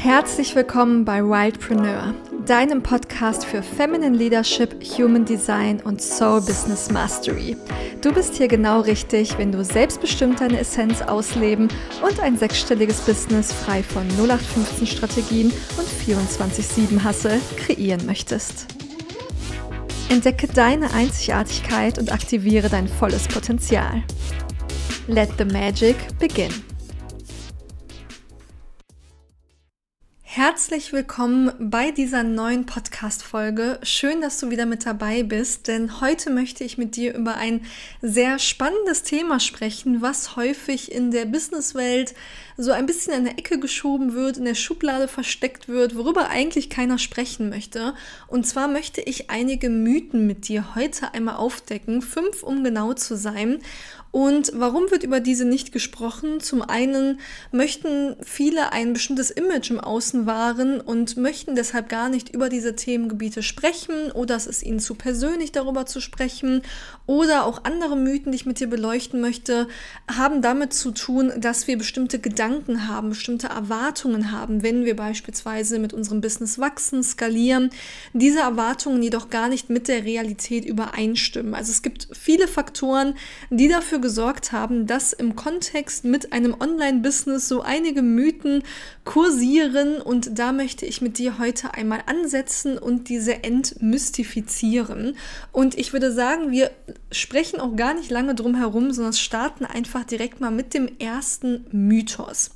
Herzlich 0.00 0.54
willkommen 0.54 1.04
bei 1.04 1.24
Wildpreneur, 1.24 2.14
deinem 2.46 2.84
Podcast 2.84 3.44
für 3.44 3.64
Feminine 3.64 4.16
Leadership, 4.16 4.72
Human 4.96 5.24
Design 5.24 5.80
und 5.80 6.00
Soul 6.00 6.40
Business 6.40 6.88
Mastery. 6.92 7.56
Du 8.00 8.12
bist 8.12 8.36
hier 8.36 8.46
genau 8.46 8.82
richtig, 8.82 9.36
wenn 9.38 9.50
du 9.50 9.64
selbstbestimmt 9.64 10.40
deine 10.40 10.60
Essenz 10.60 11.02
ausleben 11.02 11.66
und 12.08 12.20
ein 12.20 12.38
sechsstelliges 12.38 13.00
Business 13.00 13.52
frei 13.52 13.82
von 13.82 14.06
0815 14.16 14.86
Strategien 14.86 15.52
und 15.76 15.88
24/7 15.88 17.04
Hustle 17.04 17.40
kreieren 17.56 18.06
möchtest. 18.06 18.68
Entdecke 20.10 20.46
deine 20.46 20.94
Einzigartigkeit 20.94 21.98
und 21.98 22.12
aktiviere 22.12 22.68
dein 22.68 22.86
volles 22.86 23.26
Potenzial. 23.26 24.04
Let 25.08 25.30
the 25.38 25.44
magic 25.44 25.96
begin. 26.20 26.52
Herzlich 30.50 30.94
willkommen 30.94 31.52
bei 31.58 31.90
dieser 31.90 32.22
neuen 32.22 32.64
Podcast-Folge. 32.64 33.78
Schön, 33.82 34.22
dass 34.22 34.40
du 34.40 34.48
wieder 34.48 34.64
mit 34.64 34.86
dabei 34.86 35.22
bist, 35.22 35.68
denn 35.68 36.00
heute 36.00 36.30
möchte 36.30 36.64
ich 36.64 36.78
mit 36.78 36.96
dir 36.96 37.14
über 37.14 37.34
ein 37.34 37.66
sehr 38.00 38.38
spannendes 38.38 39.02
Thema 39.02 39.40
sprechen, 39.40 40.00
was 40.00 40.36
häufig 40.36 40.90
in 40.90 41.10
der 41.10 41.26
Businesswelt 41.26 42.14
so 42.56 42.72
ein 42.72 42.86
bisschen 42.86 43.12
in 43.12 43.24
der 43.24 43.38
Ecke 43.38 43.60
geschoben 43.60 44.14
wird, 44.14 44.38
in 44.38 44.46
der 44.46 44.54
Schublade 44.54 45.06
versteckt 45.06 45.68
wird, 45.68 45.94
worüber 45.94 46.30
eigentlich 46.30 46.70
keiner 46.70 46.98
sprechen 46.98 47.50
möchte. 47.50 47.92
Und 48.26 48.46
zwar 48.46 48.68
möchte 48.68 49.02
ich 49.02 49.28
einige 49.28 49.68
Mythen 49.68 50.26
mit 50.26 50.48
dir 50.48 50.74
heute 50.74 51.12
einmal 51.12 51.36
aufdecken, 51.36 52.00
fünf 52.00 52.42
um 52.42 52.64
genau 52.64 52.94
zu 52.94 53.18
sein. 53.18 53.58
Und 54.18 54.50
warum 54.52 54.90
wird 54.90 55.04
über 55.04 55.20
diese 55.20 55.44
nicht 55.44 55.70
gesprochen? 55.70 56.40
Zum 56.40 56.60
einen 56.60 57.20
möchten 57.52 58.16
viele 58.20 58.72
ein 58.72 58.92
bestimmtes 58.92 59.30
Image 59.30 59.70
im 59.70 59.78
Außen 59.78 60.26
wahren 60.26 60.80
und 60.80 61.16
möchten 61.16 61.54
deshalb 61.54 61.88
gar 61.88 62.08
nicht 62.08 62.30
über 62.30 62.48
diese 62.48 62.74
Themengebiete 62.74 63.44
sprechen 63.44 64.10
oder 64.10 64.34
es 64.34 64.48
ist 64.48 64.64
ihnen 64.64 64.80
zu 64.80 64.96
persönlich 64.96 65.52
darüber 65.52 65.86
zu 65.86 66.00
sprechen 66.00 66.62
oder 67.06 67.44
auch 67.44 67.62
andere 67.62 67.94
Mythen, 67.96 68.32
die 68.32 68.36
ich 68.38 68.44
mit 68.44 68.58
dir 68.58 68.66
beleuchten 68.66 69.20
möchte, 69.20 69.68
haben 70.12 70.42
damit 70.42 70.72
zu 70.72 70.90
tun, 70.90 71.32
dass 71.38 71.68
wir 71.68 71.78
bestimmte 71.78 72.18
Gedanken 72.18 72.88
haben, 72.88 73.10
bestimmte 73.10 73.46
Erwartungen 73.46 74.32
haben, 74.32 74.64
wenn 74.64 74.84
wir 74.84 74.96
beispielsweise 74.96 75.78
mit 75.78 75.92
unserem 75.92 76.20
Business 76.20 76.58
wachsen, 76.58 77.04
skalieren, 77.04 77.70
diese 78.14 78.40
Erwartungen 78.40 79.00
jedoch 79.00 79.30
gar 79.30 79.48
nicht 79.48 79.70
mit 79.70 79.86
der 79.86 80.04
Realität 80.04 80.64
übereinstimmen. 80.64 81.54
Also 81.54 81.70
es 81.70 81.82
gibt 81.82 82.08
viele 82.18 82.48
Faktoren, 82.48 83.14
die 83.50 83.68
dafür 83.68 84.07
gesorgt 84.08 84.52
haben, 84.52 84.86
dass 84.86 85.12
im 85.12 85.36
Kontext 85.36 86.06
mit 86.06 86.32
einem 86.32 86.56
Online-Business 86.58 87.46
so 87.46 87.60
einige 87.60 88.00
Mythen 88.00 88.62
kursieren 89.04 90.00
und 90.00 90.38
da 90.38 90.52
möchte 90.52 90.86
ich 90.86 91.02
mit 91.02 91.18
dir 91.18 91.38
heute 91.38 91.74
einmal 91.74 92.00
ansetzen 92.06 92.78
und 92.78 93.10
diese 93.10 93.44
entmystifizieren. 93.44 95.14
Und 95.52 95.76
ich 95.76 95.92
würde 95.92 96.10
sagen, 96.10 96.50
wir 96.50 96.70
sprechen 97.12 97.60
auch 97.60 97.76
gar 97.76 97.92
nicht 97.92 98.10
lange 98.10 98.34
drum 98.34 98.54
herum, 98.54 98.92
sondern 98.92 99.12
starten 99.12 99.66
einfach 99.66 100.04
direkt 100.04 100.40
mal 100.40 100.50
mit 100.50 100.72
dem 100.72 100.88
ersten 100.98 101.66
Mythos. 101.70 102.52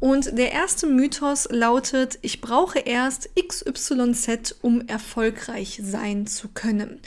Und 0.00 0.38
der 0.38 0.52
erste 0.52 0.86
Mythos 0.86 1.48
lautet, 1.50 2.18
ich 2.22 2.40
brauche 2.40 2.78
erst 2.78 3.30
XYZ, 3.34 4.56
um 4.62 4.86
erfolgreich 4.86 5.80
sein 5.82 6.28
zu 6.28 6.48
können. 6.48 7.00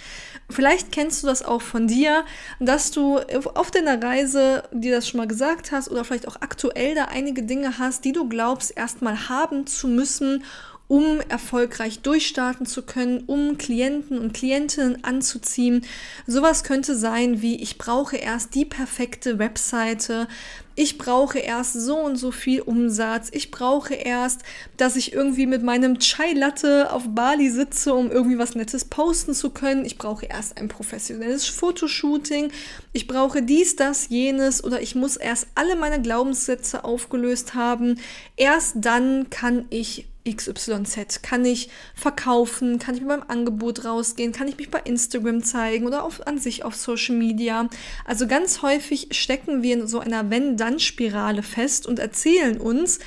Vielleicht 0.50 0.92
kennst 0.92 1.24
du 1.24 1.28
das 1.28 1.44
auch 1.44 1.62
von 1.62 1.88
dir, 1.88 2.26
dass 2.60 2.92
du 2.92 3.20
auf 3.54 3.72
deiner 3.72 4.04
Reise 4.04 4.64
dir 4.74 4.94
das 4.94 5.08
schon 5.08 5.20
mal 5.20 5.28
gesagt 5.28 5.72
hast 5.72 5.90
oder 5.90 6.04
vielleicht 6.04 6.28
auch 6.28 6.42
aktuell 6.42 6.94
da 6.94 7.06
einige 7.06 7.44
Dinge 7.44 7.78
hast, 7.80 8.04
die 8.04 8.12
du 8.12 8.28
glaubst 8.28 8.76
erstmal 8.76 9.30
haben 9.30 9.68
zu 9.68 9.88
müssen, 9.88 10.44
um 10.90 11.22
erfolgreich 11.30 12.02
durchstarten 12.02 12.66
zu 12.66 12.82
können, 12.82 13.24
um 13.26 13.58
Klienten 13.58 14.20
und 14.20 14.34
Klientinnen 14.34 15.06
anzuziehen. 15.06 15.86
Sowas 16.28 16.66
könnte 16.66 16.98
sein 16.98 17.42
wie, 17.42 17.56
ich 17.62 17.78
brauche 17.78 18.18
erst 18.18 18.56
die 18.56 18.66
perfekte 18.66 19.40
Webseite, 19.40 20.28
ich 20.76 20.98
brauche 20.98 21.40
erst 21.40 21.74
so 21.74 21.98
und 21.98 22.16
so 22.16 22.32
viel 22.32 22.62
Umsatz, 22.62 23.30
ich 23.32 23.52
brauche 23.52 23.94
erst, 23.94 24.42
dass 24.78 24.96
ich 24.96 25.14
irgendwie 25.14 25.46
mit 25.46 25.64
meinem 25.64 26.00
Chai 26.00 26.34
Latte 26.34 26.92
auf 26.92 27.04
Bali 27.08 27.50
sitze, 27.50 27.94
um 27.94 28.12
irgendwie 28.12 28.38
was 28.38 28.56
Nettes 28.56 28.86
posten 28.86 29.34
zu 29.34 29.50
können. 29.50 29.86
Ich 29.86 29.98
brauche 29.98 30.26
erst 30.26 30.58
ein 30.58 30.68
professionelles 30.68 31.46
Fotoshooting, 31.48 32.52
ich 32.94 33.08
brauche 33.08 33.42
dies, 33.42 33.76
das, 33.76 34.10
jenes 34.10 34.64
oder 34.64 34.82
ich 34.82 34.96
muss 34.96 35.18
erst 35.18 35.48
alle 35.56 35.76
meine 35.76 36.02
Glaubenssätze 36.02 36.84
aufgelöst 36.84 37.54
haben. 37.54 38.00
Erst 38.38 38.76
dann 38.78 39.30
kann 39.30 39.66
ich 39.70 40.08
XYZ? 40.30 41.22
Kann 41.22 41.46
ich 41.46 41.70
verkaufen? 41.96 42.80
Kann 42.80 42.96
ich 42.96 43.02
mit 43.02 43.10
meinem 43.10 43.26
Angebot 43.28 43.86
rausgehen? 43.86 44.32
Kann 44.32 44.48
ich 44.48 44.58
mich 44.58 44.70
bei 44.70 44.80
Instagram 44.80 45.44
zeigen 45.44 45.88
oder 45.88 46.04
auf, 46.04 46.26
an 46.28 46.38
sich 46.38 46.64
auf 46.64 46.76
Social 46.76 47.16
Media? 47.16 47.70
Also 48.06 48.28
ganz 48.28 48.62
häufig 48.62 49.10
stecken 49.12 49.64
wir 49.64 49.74
in 49.74 49.88
so 49.88 50.00
einer 50.00 50.30
Wenn-Dann-Spirale 50.30 51.44
fest 51.44 51.88
und 51.88 52.00
erzählen 52.00 52.60
uns, 52.60 53.00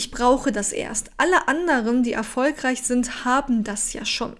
ich 0.00 0.10
brauche 0.10 0.50
das 0.50 0.72
erst. 0.72 1.10
Alle 1.18 1.46
anderen, 1.46 2.02
die 2.02 2.14
erfolgreich 2.14 2.80
sind, 2.80 3.26
haben 3.26 3.64
das 3.64 3.92
ja 3.92 4.06
schon. 4.06 4.32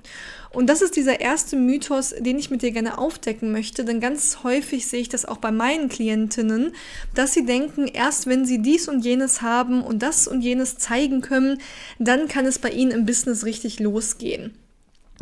Und 0.48 0.68
das 0.68 0.80
ist 0.80 0.96
dieser 0.96 1.20
erste 1.20 1.54
Mythos, 1.54 2.14
den 2.18 2.38
ich 2.38 2.50
mit 2.50 2.62
dir 2.62 2.72
gerne 2.72 2.96
aufdecken 2.96 3.52
möchte, 3.52 3.84
denn 3.84 4.00
ganz 4.00 4.38
häufig 4.42 4.86
sehe 4.86 5.02
ich 5.02 5.10
das 5.10 5.26
auch 5.26 5.36
bei 5.36 5.50
meinen 5.50 5.90
Klientinnen, 5.90 6.72
dass 7.14 7.34
sie 7.34 7.44
denken, 7.44 7.88
erst 7.88 8.26
wenn 8.26 8.46
sie 8.46 8.62
dies 8.62 8.88
und 8.88 9.04
jenes 9.04 9.42
haben 9.42 9.82
und 9.82 10.02
das 10.02 10.26
und 10.26 10.40
jenes 10.40 10.78
zeigen 10.78 11.20
können, 11.20 11.58
dann 11.98 12.26
kann 12.26 12.46
es 12.46 12.58
bei 12.58 12.70
ihnen 12.70 12.90
im 12.90 13.04
Business 13.04 13.44
richtig 13.44 13.80
losgehen. 13.80 14.54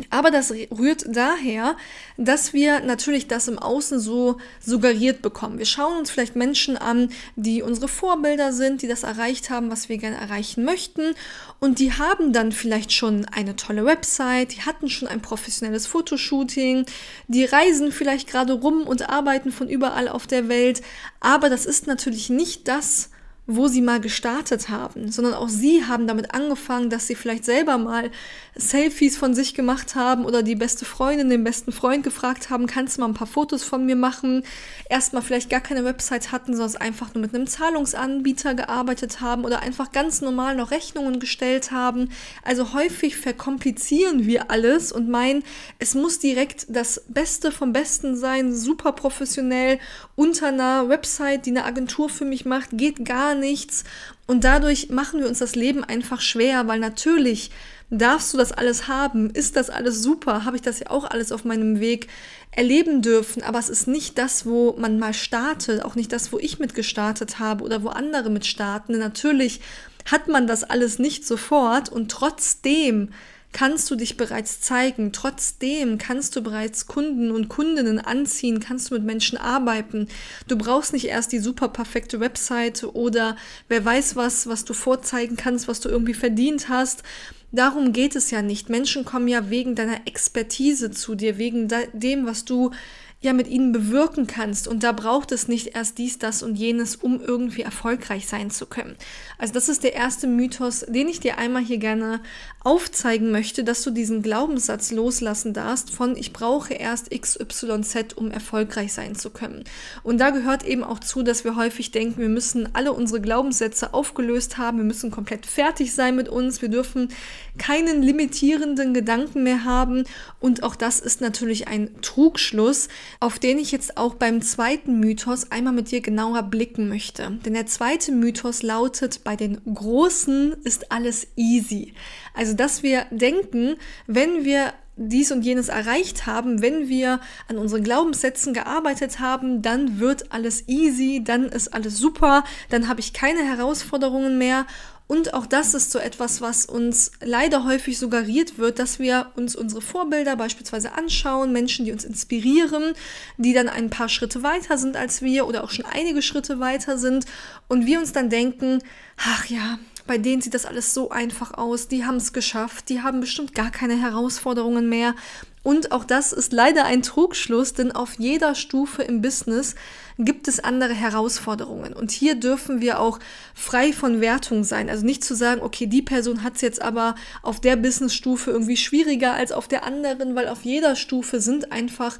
Aber 0.09 0.31
das 0.31 0.51
rührt 0.51 1.05
daher, 1.07 1.75
dass 2.15 2.53
wir 2.53 2.79
natürlich 2.79 3.27
das 3.27 3.49
im 3.49 3.59
Außen 3.59 3.99
so 3.99 4.37
suggeriert 4.65 5.21
bekommen. 5.21 5.57
Wir 5.57 5.65
schauen 5.65 5.97
uns 5.97 6.09
vielleicht 6.09 6.37
Menschen 6.37 6.77
an, 6.77 7.09
die 7.35 7.61
unsere 7.61 7.89
Vorbilder 7.89 8.53
sind, 8.53 8.81
die 8.81 8.87
das 8.87 9.03
erreicht 9.03 9.49
haben, 9.49 9.69
was 9.69 9.89
wir 9.89 9.97
gerne 9.97 10.15
erreichen 10.15 10.63
möchten. 10.63 11.15
Und 11.59 11.79
die 11.79 11.91
haben 11.91 12.31
dann 12.31 12.53
vielleicht 12.53 12.93
schon 12.93 13.25
eine 13.25 13.57
tolle 13.57 13.83
Website, 13.83 14.55
die 14.55 14.61
hatten 14.61 14.89
schon 14.89 15.09
ein 15.09 15.21
professionelles 15.21 15.85
Fotoshooting, 15.85 16.85
die 17.27 17.43
reisen 17.43 17.91
vielleicht 17.91 18.29
gerade 18.29 18.53
rum 18.53 18.83
und 18.83 19.09
arbeiten 19.09 19.51
von 19.51 19.67
überall 19.67 20.07
auf 20.07 20.27
der 20.27 20.47
Welt. 20.47 20.81
Aber 21.19 21.49
das 21.49 21.65
ist 21.65 21.87
natürlich 21.87 22.29
nicht 22.29 22.69
das, 22.69 23.09
wo 23.51 23.67
sie 23.67 23.81
mal 23.81 23.99
gestartet 23.99 24.69
haben, 24.69 25.11
sondern 25.11 25.33
auch 25.33 25.49
sie 25.49 25.83
haben 25.85 26.05
damit 26.05 26.35
angefangen, 26.35 26.91
dass 26.91 27.07
sie 27.07 27.15
vielleicht 27.15 27.43
selber 27.43 27.79
mal 27.79 28.11
Selfies 28.55 29.17
von 29.17 29.33
sich 29.33 29.55
gemacht 29.55 29.95
haben 29.95 30.25
oder 30.25 30.43
die 30.43 30.55
beste 30.55 30.85
Freundin, 30.85 31.31
den 31.31 31.43
besten 31.43 31.71
Freund 31.71 32.03
gefragt 32.03 32.51
haben, 32.51 32.67
kannst 32.67 32.97
du 32.97 33.01
mal 33.01 33.07
ein 33.07 33.15
paar 33.15 33.25
Fotos 33.25 33.63
von 33.63 33.87
mir 33.87 33.95
machen? 33.95 34.43
Erstmal 34.87 35.23
vielleicht 35.23 35.49
gar 35.49 35.61
keine 35.61 35.83
Website 35.83 36.31
hatten, 36.31 36.55
sondern 36.55 36.79
einfach 36.79 37.15
nur 37.15 37.23
mit 37.23 37.33
einem 37.33 37.47
Zahlungsanbieter 37.47 38.53
gearbeitet 38.53 39.19
haben 39.19 39.45
oder 39.45 39.61
einfach 39.61 39.91
ganz 39.91 40.21
normal 40.21 40.55
noch 40.55 40.69
Rechnungen 40.69 41.19
gestellt 41.19 41.71
haben. 41.71 42.09
Also 42.43 42.73
häufig 42.73 43.17
verkomplizieren 43.17 44.27
wir 44.27 44.51
alles 44.51 44.91
und 44.91 45.09
meinen, 45.09 45.43
es 45.79 45.95
muss 45.95 46.19
direkt 46.19 46.67
das 46.69 47.01
Beste 47.07 47.51
vom 47.51 47.73
Besten 47.73 48.15
sein, 48.15 48.53
super 48.53 48.91
professionell 48.91 49.79
unter 50.15 50.49
einer 50.49 50.87
Website, 50.87 51.47
die 51.47 51.51
eine 51.51 51.65
Agentur 51.65 52.09
für 52.09 52.25
mich 52.25 52.45
macht, 52.45 52.69
geht 52.73 53.05
gar 53.05 53.38
nichts. 53.39 53.83
Und 54.27 54.43
dadurch 54.43 54.89
machen 54.89 55.19
wir 55.19 55.27
uns 55.27 55.39
das 55.39 55.55
Leben 55.55 55.83
einfach 55.83 56.21
schwer, 56.21 56.67
weil 56.67 56.79
natürlich 56.79 57.51
darfst 57.89 58.33
du 58.33 58.37
das 58.37 58.51
alles 58.51 58.87
haben, 58.87 59.31
ist 59.31 59.55
das 59.55 59.69
alles 59.69 60.03
super, 60.03 60.45
habe 60.45 60.55
ich 60.55 60.61
das 60.61 60.79
ja 60.79 60.91
auch 60.91 61.09
alles 61.09 61.31
auf 61.31 61.43
meinem 61.43 61.79
Weg 61.79 62.07
erleben 62.51 63.01
dürfen, 63.01 63.41
aber 63.43 63.59
es 63.59 63.69
ist 63.69 63.87
nicht 63.87 64.17
das, 64.17 64.45
wo 64.45 64.75
man 64.77 64.99
mal 64.99 65.13
startet, 65.13 65.83
auch 65.83 65.95
nicht 65.95 66.11
das, 66.11 66.31
wo 66.31 66.39
ich 66.39 66.59
mit 66.59 66.75
gestartet 66.75 67.39
habe 67.39 67.63
oder 67.63 67.83
wo 67.83 67.89
andere 67.89 68.29
mit 68.29 68.45
starten. 68.45 68.97
Natürlich 68.97 69.61
hat 70.09 70.27
man 70.27 70.47
das 70.47 70.63
alles 70.63 70.99
nicht 70.99 71.25
sofort 71.25 71.89
und 71.89 72.11
trotzdem 72.11 73.09
kannst 73.51 73.89
du 73.89 73.95
dich 73.95 74.17
bereits 74.17 74.61
zeigen. 74.61 75.11
Trotzdem 75.11 75.97
kannst 75.97 76.35
du 76.35 76.41
bereits 76.41 76.85
Kunden 76.85 77.31
und 77.31 77.49
Kundinnen 77.49 77.99
anziehen, 77.99 78.59
kannst 78.59 78.89
du 78.89 78.95
mit 78.95 79.03
Menschen 79.03 79.37
arbeiten. 79.37 80.07
Du 80.47 80.57
brauchst 80.57 80.93
nicht 80.93 81.05
erst 81.05 81.31
die 81.31 81.39
super 81.39 81.69
perfekte 81.69 82.19
Webseite 82.19 82.93
oder 82.93 83.35
wer 83.67 83.83
weiß 83.83 84.15
was, 84.15 84.47
was 84.47 84.65
du 84.65 84.73
vorzeigen 84.73 85.35
kannst, 85.35 85.67
was 85.67 85.79
du 85.79 85.89
irgendwie 85.89 86.13
verdient 86.13 86.69
hast. 86.69 87.03
Darum 87.51 87.93
geht 87.93 88.15
es 88.15 88.29
ja 88.29 88.43
nicht. 88.43 88.69
Menschen 88.69 89.05
kommen 89.05 89.27
ja 89.27 89.49
wegen 89.49 89.73
deiner 89.73 90.05
Expertise 90.05 90.91
zu 90.91 91.15
dir, 91.15 91.39
wegen 91.39 91.67
dem, 91.93 92.27
was 92.27 92.45
du 92.45 92.71
ja 93.21 93.33
mit 93.33 93.47
ihnen 93.47 93.73
bewirken 93.73 94.27
kannst. 94.27 94.67
Und 94.67 94.83
da 94.83 94.93
braucht 94.93 95.33
es 95.33 95.49
nicht 95.49 95.75
erst 95.75 95.97
dies, 95.97 96.19
das 96.19 96.41
und 96.41 96.55
jenes, 96.55 96.95
um 96.95 97.21
irgendwie 97.21 97.63
erfolgreich 97.63 98.27
sein 98.27 98.49
zu 98.49 98.65
können. 98.65 98.95
Also 99.37 99.53
das 99.53 99.67
ist 99.67 99.83
der 99.83 99.93
erste 99.93 100.25
Mythos, 100.25 100.85
den 100.87 101.09
ich 101.09 101.19
dir 101.19 101.37
einmal 101.37 101.61
hier 101.61 101.79
gerne 101.79 102.21
aufzeigen 102.61 103.31
möchte, 103.31 103.63
dass 103.63 103.83
du 103.83 103.91
diesen 103.91 104.21
Glaubenssatz 104.21 104.91
loslassen 104.91 105.53
darfst 105.53 105.91
von 105.91 106.15
ich 106.15 106.33
brauche 106.33 106.73
erst 106.73 107.11
XYZ, 107.11 108.13
um 108.15 108.31
erfolgreich 108.31 108.93
sein 108.93 109.15
zu 109.15 109.29
können. 109.29 109.65
Und 110.03 110.19
da 110.19 110.29
gehört 110.29 110.65
eben 110.65 110.83
auch 110.83 110.99
zu, 110.99 111.23
dass 111.23 111.43
wir 111.43 111.55
häufig 111.57 111.91
denken, 111.91 112.21
wir 112.21 112.29
müssen 112.29 112.69
alle 112.73 112.93
unsere 112.93 113.21
Glaubenssätze 113.21 113.93
aufgelöst 113.93 114.57
haben, 114.57 114.77
wir 114.77 114.85
müssen 114.85 115.11
komplett 115.11 115.45
fertig 115.45 115.93
sein 115.93 116.15
mit 116.15 116.29
uns, 116.29 116.61
wir 116.61 116.69
dürfen 116.69 117.09
keinen 117.57 118.01
limitierenden 118.01 118.93
Gedanken 118.93 119.43
mehr 119.43 119.65
haben 119.65 120.03
und 120.39 120.63
auch 120.63 120.75
das 120.75 120.99
ist 120.99 121.21
natürlich 121.21 121.67
ein 121.67 122.01
Trugschluss, 122.01 122.87
auf 123.19 123.39
den 123.39 123.57
ich 123.57 123.71
jetzt 123.71 123.97
auch 123.97 124.15
beim 124.15 124.41
zweiten 124.41 124.99
Mythos 124.99 125.51
einmal 125.51 125.73
mit 125.73 125.91
dir 125.91 126.01
genauer 126.01 126.43
blicken 126.43 126.89
möchte. 126.89 127.39
Denn 127.45 127.53
der 127.53 127.65
zweite 127.65 128.11
Mythos 128.11 128.63
lautet, 128.63 129.23
bei 129.23 129.35
den 129.35 129.61
Großen 129.73 130.53
ist 130.63 130.91
alles 130.91 131.27
easy. 131.35 131.93
Also, 132.33 132.53
dass 132.53 132.83
wir 132.83 133.05
denken, 133.11 133.75
wenn 134.07 134.45
wir 134.45 134.73
dies 134.99 135.31
und 135.31 135.43
jenes 135.43 135.69
erreicht 135.69 136.25
haben, 136.25 136.61
wenn 136.61 136.89
wir 136.89 137.21
an 137.47 137.57
unseren 137.57 137.83
Glaubenssätzen 137.83 138.53
gearbeitet 138.53 139.19
haben, 139.19 139.61
dann 139.61 139.99
wird 139.99 140.31
alles 140.31 140.67
easy, 140.67 141.21
dann 141.23 141.45
ist 141.45 141.73
alles 141.73 141.97
super, 141.97 142.43
dann 142.69 142.89
habe 142.89 142.99
ich 142.99 143.13
keine 143.13 143.43
Herausforderungen 143.43 144.37
mehr. 144.37 144.65
Und 145.07 145.33
auch 145.33 145.47
das 145.47 145.73
ist 145.73 145.89
so 145.89 145.97
etwas, 145.97 146.39
was 146.39 146.65
uns 146.65 147.13
leider 147.21 147.63
häufig 147.63 147.97
suggeriert 147.97 148.59
wird, 148.59 148.77
dass 148.77 148.99
wir 148.99 149.31
uns 149.35 149.55
unsere 149.55 149.81
Vorbilder 149.81 150.35
beispielsweise 150.35 150.93
anschauen, 150.93 151.51
Menschen, 151.51 151.85
die 151.85 151.91
uns 151.91 152.03
inspirieren, 152.03 152.93
die 153.37 153.53
dann 153.53 153.69
ein 153.69 153.89
paar 153.89 154.07
Schritte 154.07 154.43
weiter 154.43 154.77
sind 154.77 154.95
als 154.97 155.23
wir 155.23 155.47
oder 155.47 155.63
auch 155.63 155.71
schon 155.71 155.85
einige 155.85 156.21
Schritte 156.21 156.59
weiter 156.59 156.99
sind. 156.99 157.25
Und 157.67 157.87
wir 157.87 157.99
uns 157.99 158.11
dann 158.11 158.29
denken, 158.29 158.83
ach 159.17 159.45
ja, 159.45 159.79
bei 160.09 160.17
denen 160.17 160.41
sieht 160.41 160.55
das 160.55 160.65
alles 160.65 160.95
so 160.95 161.11
einfach 161.11 161.53
aus, 161.53 161.87
die 161.87 162.03
haben 162.03 162.15
es 162.15 162.33
geschafft, 162.33 162.89
die 162.89 163.03
haben 163.03 163.19
bestimmt 163.19 163.53
gar 163.53 163.69
keine 163.69 163.95
Herausforderungen 163.95 164.89
mehr. 164.89 165.13
Und 165.61 165.91
auch 165.91 166.03
das 166.03 166.33
ist 166.33 166.51
leider 166.51 166.85
ein 166.85 167.03
Trugschluss, 167.03 167.75
denn 167.75 167.91
auf 167.91 168.15
jeder 168.17 168.55
Stufe 168.55 169.03
im 169.03 169.21
Business 169.21 169.75
gibt 170.17 170.47
es 170.47 170.63
andere 170.63 170.95
Herausforderungen. 170.95 171.93
Und 171.93 172.09
hier 172.09 172.33
dürfen 172.33 172.81
wir 172.81 172.99
auch 172.99 173.19
frei 173.53 173.93
von 173.93 174.19
Wertung 174.19 174.63
sein. 174.63 174.89
Also 174.89 175.05
nicht 175.05 175.23
zu 175.23 175.35
sagen, 175.35 175.61
okay, 175.61 175.85
die 175.85 176.01
Person 176.01 176.41
hat 176.41 176.55
es 176.55 176.61
jetzt 176.61 176.81
aber 176.81 177.13
auf 177.43 177.59
der 177.59 177.75
Businessstufe 177.75 178.49
irgendwie 178.49 178.77
schwieriger 178.77 179.33
als 179.33 179.51
auf 179.51 179.67
der 179.67 179.83
anderen, 179.83 180.33
weil 180.33 180.47
auf 180.47 180.63
jeder 180.63 180.95
Stufe 180.95 181.39
sind 181.39 181.71
einfach 181.71 182.17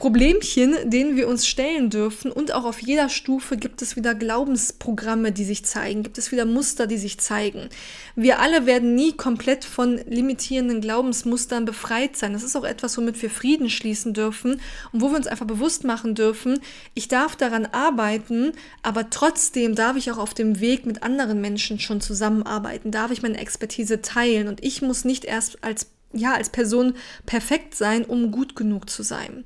Problemchen, 0.00 0.74
denen 0.84 1.14
wir 1.14 1.28
uns 1.28 1.46
stellen 1.46 1.90
dürfen. 1.90 2.32
Und 2.32 2.54
auch 2.54 2.64
auf 2.64 2.80
jeder 2.80 3.10
Stufe 3.10 3.58
gibt 3.58 3.82
es 3.82 3.96
wieder 3.96 4.14
Glaubensprogramme, 4.14 5.30
die 5.30 5.44
sich 5.44 5.66
zeigen, 5.66 6.02
gibt 6.02 6.16
es 6.16 6.32
wieder 6.32 6.46
Muster, 6.46 6.86
die 6.86 6.96
sich 6.96 7.20
zeigen. 7.20 7.68
Wir 8.16 8.38
alle 8.38 8.64
werden 8.64 8.94
nie 8.94 9.12
komplett 9.12 9.66
von 9.66 10.00
limitierenden 10.08 10.80
Glaubensmustern 10.80 11.66
befreit 11.66 12.16
sein. 12.16 12.32
Das 12.32 12.42
ist 12.42 12.56
auch 12.56 12.64
etwas, 12.64 12.96
womit 12.96 13.20
wir 13.20 13.28
Frieden 13.28 13.68
schließen 13.68 14.14
dürfen 14.14 14.62
und 14.92 15.02
wo 15.02 15.10
wir 15.10 15.18
uns 15.18 15.26
einfach 15.26 15.46
bewusst 15.46 15.84
machen 15.84 16.14
dürfen, 16.14 16.60
ich 16.94 17.08
darf 17.08 17.36
daran 17.36 17.66
arbeiten, 17.66 18.52
aber 18.82 19.10
trotzdem 19.10 19.74
darf 19.74 19.98
ich 19.98 20.10
auch 20.10 20.18
auf 20.18 20.32
dem 20.32 20.60
Weg 20.60 20.86
mit 20.86 21.02
anderen 21.02 21.42
Menschen 21.42 21.78
schon 21.78 22.00
zusammenarbeiten, 22.00 22.90
darf 22.90 23.10
ich 23.10 23.20
meine 23.20 23.36
Expertise 23.36 24.00
teilen 24.00 24.48
und 24.48 24.64
ich 24.64 24.80
muss 24.80 25.04
nicht 25.04 25.26
erst 25.26 25.62
als 25.62 25.88
ja, 26.12 26.34
als 26.34 26.50
Person 26.50 26.94
perfekt 27.26 27.74
sein, 27.74 28.04
um 28.04 28.32
gut 28.32 28.56
genug 28.56 28.90
zu 28.90 29.04
sein. 29.04 29.44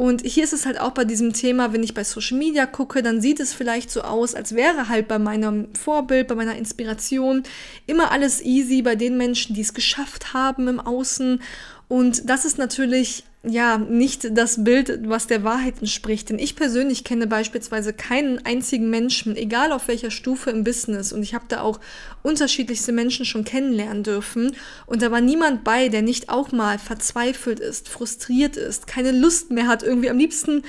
Und 0.00 0.22
hier 0.22 0.44
ist 0.44 0.54
es 0.54 0.64
halt 0.64 0.80
auch 0.80 0.92
bei 0.92 1.04
diesem 1.04 1.34
Thema, 1.34 1.74
wenn 1.74 1.82
ich 1.82 1.92
bei 1.92 2.04
Social 2.04 2.38
Media 2.38 2.64
gucke, 2.64 3.02
dann 3.02 3.20
sieht 3.20 3.38
es 3.38 3.52
vielleicht 3.52 3.90
so 3.90 4.00
aus, 4.00 4.34
als 4.34 4.54
wäre 4.54 4.88
halt 4.88 5.08
bei 5.08 5.18
meinem 5.18 5.68
Vorbild, 5.74 6.26
bei 6.26 6.34
meiner 6.34 6.56
Inspiration 6.56 7.42
immer 7.86 8.10
alles 8.10 8.40
easy 8.40 8.80
bei 8.80 8.96
den 8.96 9.18
Menschen, 9.18 9.54
die 9.54 9.60
es 9.60 9.74
geschafft 9.74 10.32
haben 10.32 10.68
im 10.68 10.80
Außen. 10.80 11.42
Und 11.88 12.30
das 12.30 12.46
ist 12.46 12.56
natürlich 12.56 13.24
ja, 13.42 13.78
nicht 13.78 14.36
das 14.36 14.64
Bild, 14.64 15.08
was 15.08 15.26
der 15.26 15.44
Wahrheit 15.44 15.78
entspricht. 15.80 16.28
Denn 16.28 16.38
ich 16.38 16.56
persönlich 16.56 17.04
kenne 17.04 17.26
beispielsweise 17.26 17.94
keinen 17.94 18.44
einzigen 18.44 18.90
Menschen, 18.90 19.34
egal 19.34 19.72
auf 19.72 19.88
welcher 19.88 20.10
Stufe 20.10 20.50
im 20.50 20.62
Business. 20.62 21.10
Und 21.10 21.22
ich 21.22 21.32
habe 21.32 21.46
da 21.48 21.62
auch 21.62 21.80
unterschiedlichste 22.22 22.92
Menschen 22.92 23.24
schon 23.24 23.44
kennenlernen 23.44 24.02
dürfen. 24.02 24.54
Und 24.84 25.00
da 25.00 25.10
war 25.10 25.22
niemand 25.22 25.64
bei, 25.64 25.88
der 25.88 26.02
nicht 26.02 26.28
auch 26.28 26.52
mal 26.52 26.78
verzweifelt 26.78 27.60
ist, 27.60 27.88
frustriert 27.88 28.58
ist, 28.58 28.86
keine 28.86 29.10
Lust 29.10 29.50
mehr 29.50 29.68
hat, 29.68 29.82
irgendwie 29.82 30.10
am 30.10 30.18
liebsten 30.18 30.62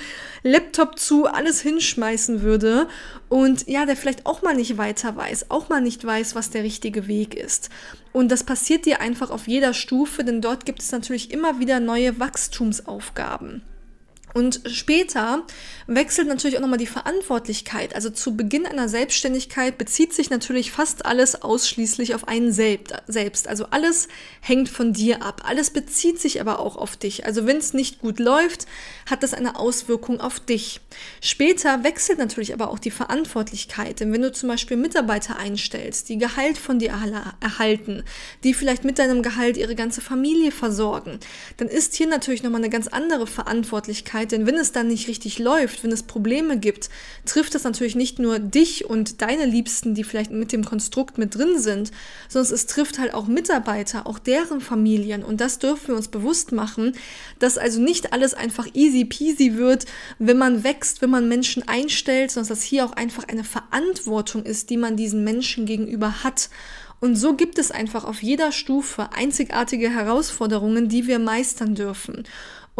Laptop 0.43 0.97
zu, 0.97 1.25
alles 1.25 1.59
hinschmeißen 1.59 2.41
würde. 2.41 2.87
Und 3.27 3.67
ja, 3.67 3.85
der 3.85 3.97
vielleicht 3.97 4.25
auch 4.25 4.43
mal 4.43 4.55
nicht 4.55 4.77
weiter 4.77 5.15
weiß, 5.17 5.51
auch 5.51 5.67
mal 5.67 5.81
nicht 5.81 6.05
weiß, 6.05 6.35
was 6.35 6.51
der 6.51 6.63
richtige 6.63 7.07
Weg 7.07 7.33
ist. 7.33 7.69
Und 8.13 8.29
das 8.29 8.43
passiert 8.43 8.85
dir 8.85 8.99
einfach 8.99 9.29
auf 9.29 9.47
jeder 9.47 9.73
Stufe, 9.73 10.23
denn 10.23 10.41
dort 10.41 10.65
gibt 10.65 10.81
es 10.81 10.91
natürlich 10.91 11.31
immer 11.31 11.59
wieder 11.59 11.79
neue 11.79 12.19
Wachstumsaufgaben. 12.61 13.63
Und 14.33 14.61
später 14.65 15.43
wechselt 15.87 16.27
natürlich 16.27 16.57
auch 16.57 16.61
nochmal 16.61 16.77
die 16.77 16.87
Verantwortlichkeit. 16.87 17.95
Also 17.95 18.09
zu 18.09 18.37
Beginn 18.37 18.65
einer 18.65 18.87
Selbstständigkeit 18.87 19.77
bezieht 19.77 20.13
sich 20.13 20.29
natürlich 20.29 20.71
fast 20.71 21.05
alles 21.05 21.41
ausschließlich 21.41 22.15
auf 22.15 22.27
einen 22.27 22.51
selbst. 22.51 23.47
Also 23.47 23.65
alles 23.71 24.07
hängt 24.39 24.69
von 24.69 24.93
dir 24.93 25.21
ab. 25.21 25.43
Alles 25.45 25.71
bezieht 25.71 26.19
sich 26.19 26.39
aber 26.39 26.59
auch 26.59 26.77
auf 26.77 26.95
dich. 26.95 27.25
Also 27.25 27.45
wenn 27.45 27.57
es 27.57 27.73
nicht 27.73 27.99
gut 27.99 28.19
läuft, 28.19 28.67
hat 29.09 29.23
das 29.23 29.33
eine 29.33 29.57
Auswirkung 29.59 30.21
auf 30.21 30.39
dich. 30.39 30.79
Später 31.19 31.83
wechselt 31.83 32.17
natürlich 32.17 32.53
aber 32.53 32.71
auch 32.71 32.79
die 32.79 32.91
Verantwortlichkeit. 32.91 33.99
Denn 33.99 34.13
wenn 34.13 34.21
du 34.21 34.31
zum 34.31 34.47
Beispiel 34.47 34.77
Mitarbeiter 34.77 35.37
einstellst, 35.37 36.07
die 36.07 36.17
Gehalt 36.17 36.57
von 36.57 36.79
dir 36.79 36.93
erhalten, 37.41 38.03
die 38.43 38.53
vielleicht 38.53 38.85
mit 38.85 38.97
deinem 38.97 39.23
Gehalt 39.23 39.57
ihre 39.57 39.75
ganze 39.75 39.99
Familie 39.99 40.51
versorgen, 40.51 41.19
dann 41.57 41.67
ist 41.67 41.95
hier 41.95 42.07
natürlich 42.07 42.43
nochmal 42.43 42.61
eine 42.61 42.69
ganz 42.69 42.87
andere 42.87 43.27
Verantwortlichkeit 43.27 44.20
Selbstständigkeit, 44.21 44.31
denn 44.31 44.45
wenn 44.45 44.55
es 44.55 44.71
dann 44.71 44.87
nicht 44.87 45.07
richtig 45.07 45.39
läuft, 45.39 45.83
wenn 45.83 45.91
es 45.91 46.03
Probleme 46.03 46.57
gibt, 46.57 46.89
trifft 47.25 47.55
das 47.55 47.63
natürlich 47.63 47.95
nicht 47.95 48.19
nur 48.19 48.39
dich 48.39 48.85
und 48.85 49.21
deine 49.21 49.45
Liebsten, 49.45 49.93
die 49.95 50.03
vielleicht 50.03 50.31
mit 50.31 50.51
dem 50.51 50.63
Konstrukt 50.63 51.17
mit 51.17 51.35
drin 51.35 51.59
sind, 51.59 51.91
sondern 52.29 52.53
es 52.53 52.65
trifft 52.65 52.99
halt 52.99 53.13
auch 53.13 53.27
Mitarbeiter, 53.27 54.07
auch 54.07 54.19
deren 54.19 54.61
Familien 54.61 55.23
und 55.23 55.41
das 55.41 55.59
dürfen 55.59 55.89
wir 55.89 55.95
uns 55.95 56.07
bewusst 56.07 56.51
machen, 56.51 56.93
dass 57.39 57.57
also 57.57 57.81
nicht 57.81 58.13
alles 58.13 58.33
einfach 58.33 58.67
easy 58.73 59.05
peasy 59.05 59.57
wird, 59.57 59.85
wenn 60.19 60.37
man 60.37 60.63
wächst, 60.63 61.01
wenn 61.01 61.09
man 61.09 61.27
Menschen 61.27 61.67
einstellt, 61.67 62.31
sondern 62.31 62.49
dass 62.49 62.63
hier 62.63 62.85
auch 62.85 62.93
einfach 62.93 63.27
eine 63.27 63.43
Verantwortung 63.43 64.43
ist, 64.43 64.69
die 64.69 64.77
man 64.77 64.95
diesen 64.95 65.23
Menschen 65.23 65.65
gegenüber 65.65 66.23
hat. 66.23 66.49
Und 66.99 67.15
so 67.15 67.33
gibt 67.33 67.57
es 67.57 67.71
einfach 67.71 68.03
auf 68.03 68.21
jeder 68.21 68.51
Stufe 68.51 69.11
einzigartige 69.13 69.89
Herausforderungen, 69.89 70.87
die 70.87 71.07
wir 71.07 71.17
meistern 71.17 71.73
dürfen. 71.73 72.25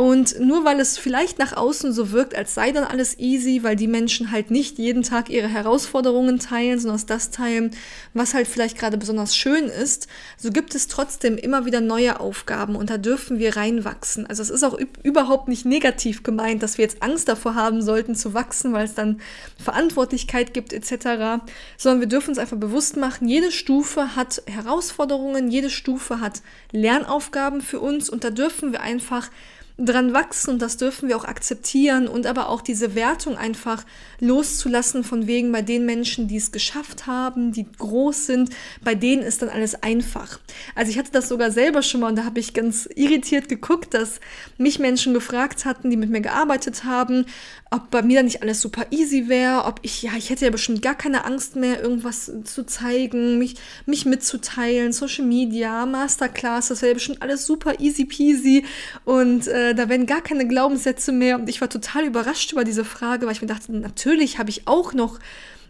Und 0.01 0.39
nur 0.39 0.65
weil 0.65 0.80
es 0.80 0.98
vielleicht 0.98 1.38
nach 1.38 1.53
außen 1.53 1.94
so 1.94 2.12
wirkt, 2.12 2.33
als 2.33 2.56
sei 2.56 2.71
dann 2.71 2.86
alles 2.86 3.19
easy, 3.19 3.62
weil 3.62 3.75
die 3.75 3.86
Menschen 3.86 4.31
halt 4.31 4.50
nicht 4.50 4.80
jeden 4.80 5.03
Tag 5.03 5.30
ihre 5.30 5.48
Herausforderungen 5.48 6.39
teilen, 6.39 6.79
sondern 6.79 7.05
das 7.05 7.29
teilen, 7.29 7.70
was 8.15 8.34
halt 8.34 8.48
vielleicht 8.48 8.79
gerade 8.79 8.98
besonders 8.98 9.38
schön 9.38 9.65
ist, 9.65 10.08
so 10.38 10.50
gibt 10.50 10.74
es 10.74 10.88
trotzdem 10.88 11.38
immer 11.38 11.67
wieder 11.67 11.81
neue 11.81 12.20
Aufgaben 12.20 12.75
und 12.75 12.89
da 12.89 12.98
dürfen 12.98 13.38
wir 13.38 13.55
reinwachsen. 13.55 14.25
Also 14.25 14.41
es 14.41 14.50
ist 14.50 14.63
auch 14.63 14.75
überhaupt 15.03 15.48
nicht 15.48 15.67
negativ 15.67 16.24
gemeint, 16.24 16.63
dass 16.63 16.79
wir 16.79 16.86
jetzt 16.86 17.03
Angst 17.03 17.27
davor 17.27 17.53
haben 17.53 17.84
sollten 17.84 18.15
zu 18.15 18.34
wachsen, 18.34 18.74
weil 18.74 18.86
es 18.86 18.96
dann 18.96 19.22
Verantwortlichkeit 19.63 20.51
gibt 20.55 20.74
etc., 20.74 21.43
sondern 21.77 22.00
wir 22.00 22.08
dürfen 22.08 22.29
uns 22.29 22.39
einfach 22.39 22.58
bewusst 22.58 22.98
machen, 22.98 23.27
jede 23.27 23.51
Stufe 23.51 24.15
hat 24.15 24.41
Herausforderungen, 24.48 25.51
jede 25.51 25.70
Stufe 25.70 26.22
hat 26.22 26.41
Lernaufgaben 26.72 27.62
für 27.62 27.79
uns 27.79 28.10
und 28.10 28.24
da 28.24 28.31
dürfen 28.31 28.72
wir 28.72 28.81
einfach 28.81 29.29
dran 29.78 30.13
wachsen 30.13 30.51
und 30.51 30.62
das 30.62 30.78
dürfen 30.78 31.10
wir 31.10 31.18
auch 31.18 31.25
akzeptieren 31.25 32.08
und 32.08 32.28
aber 32.28 32.50
auch 32.50 32.62
diese 32.62 32.96
Wertung 32.96 33.38
einfach 33.38 33.84
loszulassen 34.20 35.04
von 35.04 35.28
wegen 35.28 35.51
bei 35.51 35.62
den 35.62 35.86
Menschen, 35.86 36.28
die 36.28 36.38
es 36.38 36.51
geschafft 36.51 37.08
haben, 37.08 37.51
die 37.51 37.66
groß 37.78 38.28
sind, 38.28 38.50
bei 38.84 38.96
denen 38.96 39.24
ist 39.24 39.42
dann 39.42 39.50
alles 39.50 39.82
einfach. 39.82 40.40
Also 40.75 40.92
ich 40.92 40.98
hatte 40.98 41.12
das 41.12 41.28
sogar 41.28 41.51
selber 41.51 41.82
schon 41.82 42.01
mal 42.01 42.10
und 42.10 42.16
da 42.18 42.25
habe 42.25 42.40
ich 42.40 42.54
ganz 42.54 42.88
irritiert 42.96 43.50
geguckt, 43.50 43.94
dass 43.94 44.20
mich 44.58 44.80
Menschen 44.80 45.13
gefragt 45.13 45.66
hatten, 45.66 45.90
die 45.90 45.98
mit 45.98 46.10
mir 46.10 46.22
gearbeitet 46.22 46.84
haben, 46.84 47.25
ob 47.74 47.90
bei 47.90 48.01
mir 48.01 48.18
dann 48.18 48.25
nicht 48.25 48.42
alles 48.42 48.60
super 48.60 48.86
easy 48.92 49.30
wäre, 49.30 49.63
ob 49.63 49.80
ich, 49.82 50.01
ja, 50.01 50.12
ich 50.18 50.30
hätte 50.30 50.44
ja 50.44 50.51
bestimmt 50.51 50.82
gar 50.82 50.94
keine 50.94 51.24
Angst 51.24 51.56
mehr, 51.56 51.82
irgendwas 51.82 52.30
zu 52.44 52.66
zeigen, 52.66 53.38
mich, 53.38 53.56
mich 53.86 54.06
mitzuteilen, 54.06 54.92
Social 54.92 55.25
Media, 55.25 55.86
Masterclass, 55.86 56.68
das 56.68 56.82
wäre 56.82 56.96
bestimmt 56.96 57.22
alles 57.22 57.46
super 57.46 57.80
easy 57.80 58.04
peasy 58.04 58.66
und 59.06 59.48
äh, 59.48 59.74
da 59.74 59.88
wären 59.88 60.06
gar 60.06 60.22
keine 60.22 60.46
Glaubenssätze 60.46 61.13
mehr 61.13 61.40
und 61.40 61.48
ich 61.48 61.62
war 61.62 61.70
total 61.70 62.04
überrascht 62.04 62.51
über 62.51 62.66
diese 62.66 62.84
Frage, 62.84 63.25
weil 63.25 63.34
ich 63.34 63.42
mir 63.42 63.48
dachte, 63.48 63.72
natürlich 63.72 64.38
habe 64.38 64.50
ich 64.50 64.68
auch 64.68 64.94
noch 64.94 65.20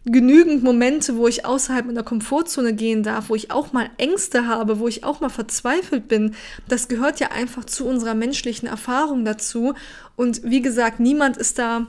genügend 0.06 0.64
Momente, 0.64 1.16
wo 1.16 1.28
ich 1.28 1.46
außerhalb 1.46 1.86
meiner 1.86 2.02
Komfortzone 2.02 2.74
gehen 2.74 3.04
darf, 3.04 3.30
wo 3.30 3.36
ich 3.36 3.52
auch 3.52 3.72
mal 3.72 3.90
Ängste 3.98 4.48
habe, 4.48 4.80
wo 4.80 4.88
ich 4.88 5.04
auch 5.04 5.20
mal 5.22 5.30
verzweifelt 5.30 6.08
bin. 6.08 6.34
Das 6.68 6.88
gehört 6.88 7.20
ja 7.20 7.30
einfach 7.30 7.66
zu 7.66 7.86
unserer 7.86 8.16
menschlichen 8.16 8.68
Erfahrung 8.68 9.26
dazu. 9.26 9.76
Und 10.22 10.44
wie 10.44 10.62
gesagt, 10.62 11.00
niemand 11.00 11.36
ist 11.36 11.58
da 11.58 11.88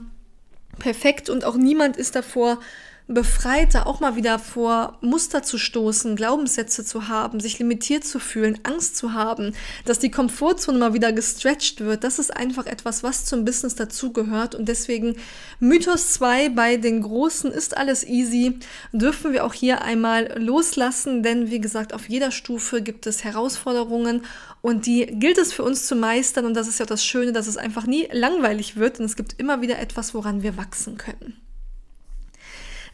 perfekt 0.79 1.29
und 1.29 1.45
auch 1.45 1.55
niemand 1.55 1.97
ist 1.97 2.15
davor 2.15 2.59
befreit, 3.07 3.75
da 3.75 3.83
auch 3.83 3.99
mal 3.99 4.15
wieder 4.15 4.39
vor 4.39 4.97
Muster 5.01 5.43
zu 5.43 5.57
stoßen, 5.57 6.15
Glaubenssätze 6.15 6.85
zu 6.85 7.09
haben, 7.09 7.39
sich 7.39 7.59
limitiert 7.59 8.05
zu 8.05 8.19
fühlen, 8.19 8.59
Angst 8.63 8.95
zu 8.95 9.13
haben, 9.13 9.53
dass 9.85 9.99
die 9.99 10.11
Komfortzone 10.11 10.77
mal 10.77 10.93
wieder 10.93 11.11
gestretched 11.11 11.81
wird. 11.81 12.03
Das 12.03 12.17
ist 12.17 12.35
einfach 12.35 12.65
etwas, 12.65 13.03
was 13.03 13.25
zum 13.25 13.43
Business 13.43 13.75
dazugehört. 13.75 14.55
Und 14.55 14.69
deswegen 14.69 15.17
Mythos 15.59 16.13
2 16.13 16.49
bei 16.49 16.77
den 16.77 17.01
Großen 17.01 17.51
ist 17.51 17.75
alles 17.75 18.05
easy. 18.05 18.59
Dürfen 18.93 19.33
wir 19.33 19.43
auch 19.43 19.53
hier 19.53 19.81
einmal 19.81 20.33
loslassen, 20.37 21.23
denn 21.23 21.51
wie 21.51 21.59
gesagt, 21.59 21.93
auf 21.93 22.07
jeder 22.07 22.31
Stufe 22.31 22.81
gibt 22.81 23.05
es 23.05 23.23
Herausforderungen 23.23 24.21
und 24.61 24.85
die 24.85 25.05
gilt 25.05 25.37
es 25.37 25.51
für 25.51 25.63
uns 25.63 25.87
zu 25.87 25.95
meistern. 25.95 26.45
Und 26.45 26.53
das 26.53 26.69
ist 26.69 26.79
ja 26.79 26.85
das 26.85 27.03
Schöne, 27.03 27.33
dass 27.33 27.47
es 27.47 27.57
einfach 27.57 27.85
nie 27.85 28.07
langweilig 28.13 28.77
wird 28.77 28.99
und 28.99 29.05
es 29.05 29.17
gibt 29.17 29.39
immer 29.39 29.61
wieder 29.61 29.77
etwas, 29.79 30.13
woran 30.13 30.41
wir 30.41 30.55
wachsen 30.55 30.97
können. 30.97 31.42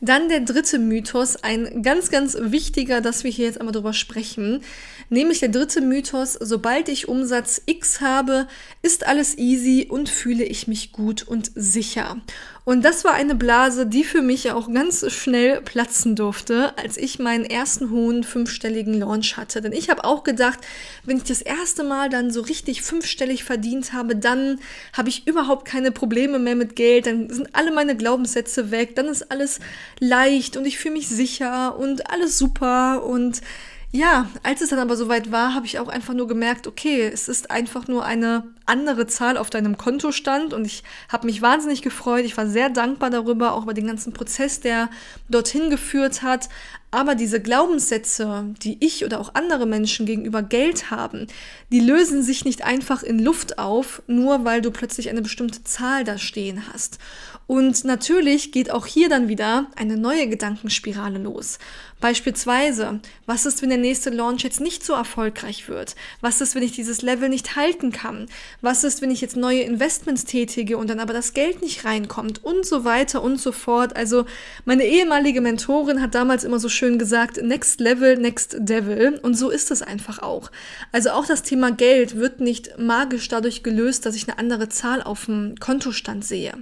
Dann 0.02 0.30
der 0.30 0.42
dritte 0.42 0.80
Mythos, 0.80 1.36
ein 1.44 1.84
ganz, 1.84 2.10
ganz 2.10 2.38
wichtiger, 2.40 3.02
dass 3.02 3.24
wir 3.24 3.32
hier 3.32 3.46
jetzt 3.46 3.60
einmal 3.60 3.74
drüber 3.74 3.94
sprechen. 3.94 4.62
Nämlich 5.10 5.40
der 5.40 5.50
dritte 5.50 5.82
Mythos, 5.82 6.34
sobald 6.34 6.88
ich 6.88 7.10
Umsatz 7.10 7.62
X 7.66 8.00
habe, 8.00 8.48
ist 8.82 9.08
alles 9.08 9.38
easy 9.38 9.88
und 9.90 10.08
fühle 10.08 10.46
ich 10.46 10.68
mich 10.68 10.92
gut 10.92 11.24
und 11.24 11.52
sicher. 11.56 12.22
Und 12.70 12.86
das 12.86 13.04
war 13.04 13.14
eine 13.14 13.34
Blase, 13.34 13.88
die 13.88 14.04
für 14.04 14.22
mich 14.22 14.52
auch 14.52 14.72
ganz 14.72 15.12
schnell 15.12 15.60
platzen 15.60 16.16
durfte, 16.16 16.78
als 16.78 16.98
ich 16.98 17.18
meinen 17.18 17.44
ersten 17.44 17.90
hohen 17.90 18.24
fünfstelligen 18.24 18.94
Launch 18.94 19.38
hatte. 19.38 19.60
Denn 19.60 19.72
ich 19.72 19.90
habe 19.90 20.04
auch 20.04 20.22
gedacht, 20.24 20.60
wenn 21.04 21.18
ich 21.18 21.24
das 21.24 21.42
erste 21.42 21.84
Mal 21.84 22.12
dann 22.12 22.30
so 22.30 22.42
richtig 22.42 22.84
fünfstellig 22.84 23.44
verdient 23.44 23.92
habe, 23.94 24.16
dann 24.16 24.60
habe 24.94 25.10
ich 25.10 25.26
überhaupt 25.26 25.66
keine 25.66 25.92
Probleme 25.92 26.38
mehr 26.38 26.56
mit 26.56 26.76
Geld, 26.76 27.08
dann 27.08 27.32
sind 27.32 27.50
alle 27.54 27.72
meine 27.72 27.98
Glaubenssätze 27.98 28.70
weg, 28.70 28.96
dann 28.96 29.08
ist 29.08 29.32
alles 29.32 29.60
leicht 30.00 30.56
und 30.56 30.68
ich 30.68 30.78
fühle 30.78 30.94
mich 30.94 31.08
sicher 31.08 31.76
und 31.76 32.12
alles 32.12 32.38
super. 32.38 33.04
Und 33.04 33.42
ja, 33.92 34.28
als 34.44 34.62
es 34.62 34.70
dann 34.70 34.78
aber 34.78 34.96
soweit 34.96 35.32
war, 35.32 35.56
habe 35.56 35.66
ich 35.66 35.80
auch 35.80 35.88
einfach 35.88 36.14
nur 36.14 36.28
gemerkt, 36.28 36.68
okay, 36.68 37.08
es 37.08 37.28
ist 37.28 37.50
einfach 37.50 37.88
nur 37.88 38.06
eine 38.06 38.44
andere 38.68 39.08
Zahl 39.08 39.36
auf 39.36 39.50
deinem 39.50 39.78
Kontostand 39.78 40.54
und 40.54 40.66
ich 40.66 40.84
habe 41.12 41.26
mich 41.26 41.42
wahnsinnig 41.42 41.82
gefreut. 41.82 42.24
Ich 42.24 42.38
war 42.38 42.46
sehr 42.46 42.70
dankbar 42.70 43.10
darüber, 43.10 43.54
auch 43.54 43.64
über 43.64 43.74
den 43.74 43.88
ganzen 43.88 44.14
Prozess, 44.14 44.60
der 44.60 44.90
dorthin 45.28 45.72
geführt 45.72 46.22
hat. 46.22 46.50
Aber 46.92 47.14
diese 47.14 47.40
Glaubenssätze, 47.40 48.56
die 48.64 48.78
ich 48.80 49.06
oder 49.06 49.20
auch 49.20 49.36
andere 49.36 49.68
Menschen 49.68 50.08
gegenüber 50.08 50.42
Geld 50.42 50.90
haben, 50.90 51.28
die 51.72 51.82
lösen 51.82 52.24
sich 52.24 52.46
nicht 52.46 52.64
einfach 52.64 53.04
in 53.04 53.20
Luft 53.20 53.60
auf, 53.60 54.02
nur 54.08 54.44
weil 54.44 54.62
du 54.62 54.72
plötzlich 54.72 55.10
eine 55.10 55.22
bestimmte 55.22 55.64
Zahl 55.64 56.04
da 56.04 56.18
stehen 56.18 56.64
hast. 56.74 56.98
Und 57.46 57.84
natürlich 57.84 58.52
geht 58.52 58.70
auch 58.70 58.86
hier 58.86 59.10
dann 59.10 59.28
wieder 59.28 59.68
eine 59.76 59.98
neue 59.98 60.28
Gedankenspirale 60.28 61.18
los. 61.18 61.58
Beispielsweise, 62.00 63.02
was 63.26 63.46
ist, 63.46 63.62
wenn 63.62 63.70
der 63.70 63.78
nächste 63.78 64.10
Launch 64.10 64.44
jetzt 64.44 64.62
nicht 64.62 64.86
so 64.86 64.94
erfolgreich 64.94 65.68
wird? 65.68 65.96
Was 66.22 66.40
ist, 66.42 66.56
wenn 66.56 66.64
ich 66.64 66.72
dieses 66.72 67.02
Level 67.02 67.28
nicht 67.28 67.56
halten 67.56 67.92
kann? 67.92 68.28
Was 68.62 68.84
ist, 68.84 69.02
wenn 69.02 69.12
ich 69.12 69.20
jetzt 69.20 69.36
neue 69.36 69.62
Investments 69.62 70.26
tätige 70.26 70.78
und 70.78 70.90
dann 70.90 71.02
aber 71.02 71.12
das 71.12 71.34
Geld 71.34 71.62
nicht 71.62 71.84
reinkommt? 71.84 72.44
Und 72.44 72.66
so 72.66 72.86
weiter 72.86 73.22
und 73.22 73.42
so 73.42 73.52
fort. 73.52 73.98
Also 73.98 74.26
meine 74.64 74.86
ehemalige 74.86 75.42
Mentorin 75.42 76.02
hat 76.02 76.16
damals 76.16 76.44
immer 76.44 76.60
so 76.60 76.70
schön 76.80 76.98
gesagt, 76.98 77.42
Next 77.44 77.80
Level, 77.80 78.18
Next 78.18 78.56
Devil. 78.58 79.20
Und 79.22 79.36
so 79.36 79.50
ist 79.50 79.70
es 79.70 79.82
einfach 79.82 80.20
auch. 80.20 80.50
Also 80.92 81.12
auch 81.12 81.26
das 81.26 81.44
Thema 81.44 81.72
Geld 81.72 82.16
wird 82.16 82.40
nicht 82.40 82.80
magisch 82.80 83.28
dadurch 83.28 83.62
gelöst, 83.62 84.06
dass 84.06 84.16
ich 84.16 84.28
eine 84.28 84.40
andere 84.40 84.70
Zahl 84.70 85.04
auf 85.04 85.26
dem 85.26 85.56
Kontostand 85.60 86.26
sehe. 86.26 86.54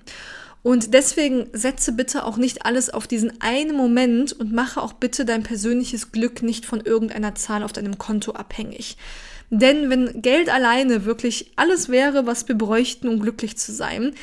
Und 0.64 0.94
deswegen 0.94 1.48
setze 1.54 1.94
bitte 1.94 2.26
auch 2.26 2.36
nicht 2.36 2.66
alles 2.66 2.90
auf 2.90 3.08
diesen 3.08 3.40
einen 3.42 3.76
Moment 3.76 4.34
und 4.34 4.52
mache 4.52 4.82
auch 4.82 4.94
bitte 4.94 5.24
dein 5.24 5.44
persönliches 5.44 6.12
Glück 6.12 6.42
nicht 6.42 6.66
von 6.66 6.82
irgendeiner 6.82 7.36
Zahl 7.36 7.64
auf 7.64 7.72
deinem 7.72 7.98
Konto 7.98 8.34
abhängig. 8.34 8.98
Denn 9.50 9.90
wenn 9.90 10.22
Geld 10.22 10.50
alleine 10.50 11.06
wirklich 11.06 11.52
alles 11.56 11.90
wäre, 11.90 12.26
was 12.26 12.48
wir 12.48 12.56
bräuchten, 12.56 13.08
um 13.08 13.20
glücklich 13.20 13.58
zu 13.58 13.72
sein, 13.72 14.14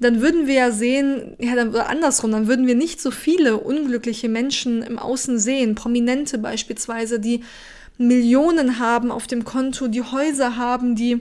dann 0.00 0.22
würden 0.22 0.46
wir 0.46 0.54
ja 0.54 0.70
sehen, 0.70 1.36
ja, 1.38 1.54
dann, 1.54 1.70
oder 1.70 1.90
andersrum, 1.90 2.32
dann 2.32 2.48
würden 2.48 2.66
wir 2.66 2.74
nicht 2.74 3.00
so 3.00 3.10
viele 3.10 3.58
unglückliche 3.58 4.30
Menschen 4.30 4.82
im 4.82 4.98
Außen 4.98 5.38
sehen, 5.38 5.74
Prominente 5.74 6.38
beispielsweise, 6.38 7.20
die 7.20 7.44
Millionen 7.98 8.78
haben 8.78 9.10
auf 9.10 9.26
dem 9.26 9.44
Konto, 9.44 9.88
die 9.88 10.00
Häuser 10.02 10.56
haben, 10.56 10.96
die 10.96 11.20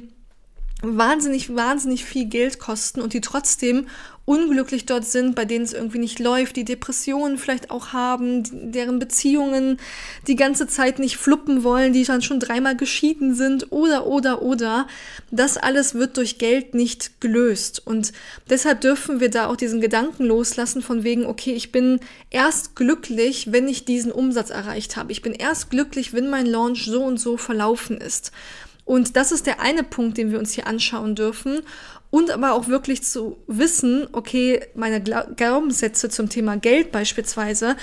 wahnsinnig, 0.81 1.55
wahnsinnig 1.55 2.05
viel 2.05 2.25
Geld 2.25 2.59
kosten 2.59 3.01
und 3.01 3.13
die 3.13 3.21
trotzdem 3.21 3.87
unglücklich 4.29 4.85
dort 4.85 5.05
sind, 5.05 5.33
bei 5.33 5.43
denen 5.43 5.65
es 5.65 5.73
irgendwie 5.73 5.97
nicht 5.97 6.19
läuft, 6.19 6.55
die 6.55 6.63
Depressionen 6.63 7.39
vielleicht 7.39 7.71
auch 7.71 7.93
haben, 7.93 8.71
deren 8.71 8.99
Beziehungen 8.99 9.79
die 10.27 10.35
ganze 10.35 10.67
Zeit 10.67 10.99
nicht 10.99 11.17
fluppen 11.17 11.63
wollen, 11.63 11.93
die 11.93 12.03
dann 12.03 12.21
schon 12.21 12.39
dreimal 12.39 12.77
geschieden 12.77 13.33
sind 13.33 13.71
oder, 13.71 14.05
oder, 14.05 14.43
oder. 14.43 14.85
Das 15.31 15.57
alles 15.57 15.95
wird 15.95 16.15
durch 16.15 16.37
Geld 16.37 16.75
nicht 16.75 17.19
gelöst. 17.21 17.81
Und 17.83 18.13
deshalb 18.51 18.81
dürfen 18.81 19.19
wir 19.19 19.31
da 19.31 19.47
auch 19.47 19.55
diesen 19.55 19.81
Gedanken 19.81 20.25
loslassen 20.25 20.83
von 20.83 21.03
wegen, 21.03 21.25
okay, 21.25 21.53
ich 21.53 21.71
bin 21.71 21.99
erst 22.29 22.75
glücklich, 22.75 23.51
wenn 23.51 23.67
ich 23.67 23.83
diesen 23.83 24.11
Umsatz 24.11 24.51
erreicht 24.51 24.95
habe. 24.95 25.11
Ich 25.11 25.23
bin 25.23 25.33
erst 25.33 25.71
glücklich, 25.71 26.13
wenn 26.13 26.29
mein 26.29 26.45
Launch 26.45 26.85
so 26.85 27.03
und 27.03 27.19
so 27.19 27.35
verlaufen 27.35 27.97
ist. 27.97 28.31
Und 28.89 29.15
das 29.15 29.31
ist 29.31 29.45
der 29.45 29.61
eine 29.61 29.83
Punkt, 29.83 30.17
den 30.17 30.31
wir 30.31 30.39
uns 30.39 30.53
hier 30.53 30.65
anschauen 30.65 31.13
dürfen. 31.13 31.61
Und 32.09 32.31
aber 32.31 32.53
auch 32.53 32.69
wirklich 32.69 33.03
zu 33.03 33.37
wissen, 33.45 34.07
okay, 34.13 34.65
meine 34.73 34.99
Glaubenssätze 34.99 36.09
zum 36.09 36.27
Thema 36.27 36.57
Geld 36.57 36.91
beispielsweise, 36.91 37.77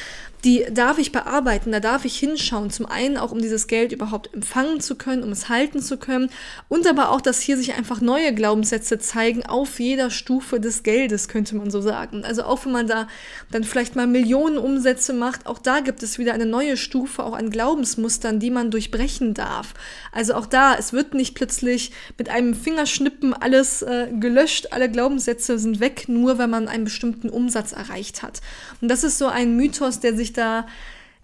die 0.46 0.64
darf 0.70 0.98
ich 0.98 1.10
bearbeiten, 1.10 1.72
da 1.72 1.80
darf 1.80 2.04
ich 2.04 2.16
hinschauen. 2.16 2.70
Zum 2.70 2.86
einen 2.86 3.16
auch, 3.16 3.32
um 3.32 3.40
dieses 3.40 3.66
Geld 3.66 3.90
überhaupt 3.90 4.32
empfangen 4.32 4.80
zu 4.80 4.94
können, 4.94 5.24
um 5.24 5.32
es 5.32 5.48
halten 5.48 5.82
zu 5.82 5.96
können 5.96 6.30
und 6.68 6.86
aber 6.86 7.10
auch, 7.10 7.20
dass 7.20 7.40
hier 7.40 7.56
sich 7.56 7.74
einfach 7.74 8.00
neue 8.00 8.32
Glaubenssätze 8.32 9.00
zeigen 9.00 9.44
auf 9.44 9.80
jeder 9.80 10.08
Stufe 10.08 10.60
des 10.60 10.84
Geldes, 10.84 11.26
könnte 11.26 11.56
man 11.56 11.72
so 11.72 11.80
sagen. 11.80 12.24
Also 12.24 12.44
auch 12.44 12.64
wenn 12.64 12.70
man 12.70 12.86
da 12.86 13.08
dann 13.50 13.64
vielleicht 13.64 13.96
mal 13.96 14.06
Millionen 14.06 14.56
Umsätze 14.56 15.12
macht, 15.12 15.46
auch 15.46 15.58
da 15.58 15.80
gibt 15.80 16.04
es 16.04 16.16
wieder 16.16 16.32
eine 16.32 16.46
neue 16.46 16.76
Stufe, 16.76 17.24
auch 17.24 17.34
an 17.34 17.50
Glaubensmustern, 17.50 18.38
die 18.38 18.50
man 18.50 18.70
durchbrechen 18.70 19.34
darf. 19.34 19.74
Also 20.12 20.34
auch 20.34 20.46
da, 20.46 20.76
es 20.76 20.92
wird 20.92 21.14
nicht 21.14 21.34
plötzlich 21.34 21.90
mit 22.18 22.28
einem 22.28 22.54
Fingerschnippen 22.54 23.34
alles 23.34 23.82
äh, 23.82 24.12
gelöscht, 24.20 24.68
alle 24.70 24.88
Glaubenssätze 24.88 25.58
sind 25.58 25.80
weg, 25.80 26.04
nur 26.06 26.38
wenn 26.38 26.50
man 26.50 26.68
einen 26.68 26.84
bestimmten 26.84 27.30
Umsatz 27.30 27.72
erreicht 27.72 28.22
hat. 28.22 28.40
Und 28.80 28.88
das 28.88 29.02
ist 29.02 29.18
so 29.18 29.26
ein 29.26 29.56
Mythos, 29.56 29.98
der 29.98 30.14
sich 30.14 30.35
da 30.36 30.66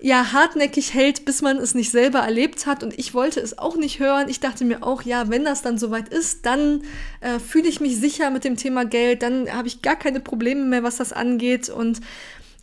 ja 0.02 0.33
hartnäckig 0.33 0.95
hält, 0.95 1.25
bis 1.25 1.42
man 1.42 1.59
es 1.59 1.75
nicht 1.75 1.90
selber 1.90 2.19
erlebt 2.19 2.66
hat. 2.66 2.83
Und 2.83 2.99
ich 2.99 3.14
wollte 3.14 3.40
es 3.40 3.59
auch 3.59 3.76
nicht 3.76 4.00
hören. 4.00 4.28
Ich 4.28 4.40
dachte 4.40 4.64
mir 4.64 4.83
auch, 4.83 5.02
ja, 5.02 5.31
wenn 5.31 5.45
das 5.45 5.62
dann 5.62 5.78
soweit 5.78 6.09
ist, 6.09 6.45
dann 6.45 6.83
äh, 7.21 7.38
fühle 7.38 7.69
ich 7.69 7.81
mich 7.81 7.97
sicher 7.97 8.31
mit 8.31 8.45
dem 8.45 8.57
Thema 8.57 8.85
Geld, 8.85 9.23
dann 9.23 9.50
habe 9.52 9.69
ich 9.69 9.81
gar 9.81 9.97
keine 9.97 10.21
Probleme 10.21 10.64
mehr, 10.64 10.83
was 10.83 10.97
das 10.97 11.12
angeht. 11.12 11.69
Und 11.69 12.00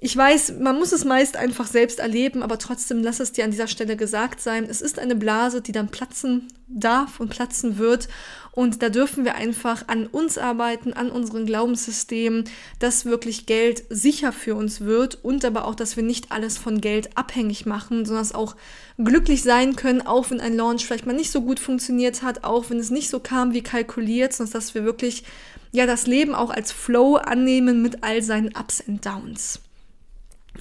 ich 0.02 0.16
weiß, 0.16 0.54
man 0.60 0.80
muss 0.80 0.94
es 0.94 1.04
meist 1.04 1.36
einfach 1.36 1.68
selbst 1.68 2.00
erleben, 2.00 2.42
aber 2.42 2.58
trotzdem 2.58 3.04
lass 3.04 3.20
es 3.20 3.34
dir 3.34 3.44
an 3.44 3.52
dieser 3.52 3.68
Stelle 3.68 3.98
gesagt 3.98 4.40
sein. 4.40 4.66
Es 4.70 4.82
ist 4.82 4.98
eine 4.98 5.16
Blase, 5.16 5.62
die 5.62 5.74
dann 5.74 5.90
platzen 5.90 6.48
darf 6.70 7.20
und 7.20 7.30
platzen 7.30 7.78
wird. 7.78 8.08
Und 8.52 8.82
da 8.82 8.88
dürfen 8.88 9.26
wir 9.26 9.36
einfach 9.36 9.88
an 9.88 10.08
uns 10.08 10.38
arbeiten, 10.38 10.94
an 10.94 11.12
unseren 11.12 11.46
Glaubenssystemen, 11.46 12.46
dass 12.80 13.06
wirklich 13.06 13.46
Geld 13.46 13.84
sicher 13.90 14.32
für 14.32 14.56
uns 14.56 14.82
wird 14.82 15.20
und 15.22 15.44
aber 15.44 15.66
auch, 15.66 15.76
dass 15.76 15.98
wir 15.98 16.04
nicht 16.04 16.32
alles 16.32 16.58
von 16.58 16.80
Geld 16.80 17.18
abhängig 17.18 17.66
machen, 17.66 18.06
sondern 18.06 18.24
dass 18.24 18.34
auch 18.36 18.56
glücklich 18.98 19.44
sein 19.44 19.76
können, 19.76 20.02
auch 20.02 20.32
wenn 20.32 20.40
ein 20.40 20.56
Launch 20.56 20.86
vielleicht 20.86 21.08
mal 21.08 21.14
nicht 21.14 21.32
so 21.32 21.42
gut 21.42 21.60
funktioniert 21.60 22.22
hat, 22.22 22.46
auch 22.46 22.70
wenn 22.70 22.80
es 22.80 22.90
nicht 22.90 23.10
so 23.10 23.20
kam 23.20 23.54
wie 23.54 23.64
kalkuliert, 23.64 24.32
sondern 24.32 24.54
dass 24.54 24.74
wir 24.74 24.86
wirklich 24.86 25.26
ja 25.74 25.86
das 25.86 26.08
Leben 26.08 26.36
auch 26.36 26.52
als 26.52 26.72
Flow 26.72 27.18
annehmen 27.18 27.82
mit 27.82 28.04
all 28.04 28.22
seinen 28.22 28.56
Ups 28.56 28.82
und 28.86 29.06
Downs. 29.06 29.60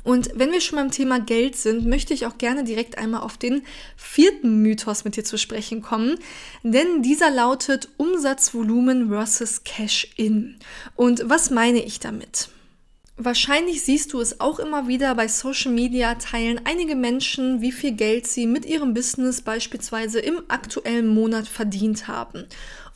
Und 0.05 0.31
wenn 0.35 0.53
wir 0.53 0.61
schon 0.61 0.79
beim 0.79 0.91
Thema 0.91 1.21
Geld 1.21 1.57
sind, 1.57 1.87
möchte 1.87 2.15
ich 2.15 2.27
auch 2.27 2.39
gerne 2.39 2.65
direkt 2.65 2.99
einmal 2.99 3.21
auf 3.21 3.37
den 3.37 3.63
vierten 3.97 4.63
Mythos 4.63 5.05
mit 5.05 5.17
dir 5.17 5.25
zu 5.25 5.39
sprechen 5.39 5.83
kommen, 5.83 6.19
denn 6.63 7.03
dieser 7.03 7.31
lautet 7.31 7.89
Umsatzvolumen 7.97 9.09
versus 9.09 9.65
Cash-in. 9.65 10.57
Und 10.97 11.23
was 11.29 11.51
meine 11.51 11.83
ich 11.83 12.01
damit? 12.01 12.51
Wahrscheinlich 13.21 13.83
siehst 13.83 14.13
du 14.13 14.21
es 14.21 14.41
auch 14.41 14.61
immer 14.61 14.87
wieder 14.87 15.13
bei 15.17 15.27
Social 15.27 15.73
Media 15.73 16.15
teilen 16.15 16.61
einige 16.63 16.95
Menschen, 16.95 17.61
wie 17.61 17.73
viel 17.73 17.91
Geld 17.91 18.29
sie 18.29 18.47
mit 18.47 18.65
ihrem 18.65 18.95
Business 18.95 19.43
beispielsweise 19.43 20.21
im 20.21 20.43
aktuellen 20.47 21.09
Monat 21.09 21.49
verdient 21.49 22.07
haben. 22.07 22.47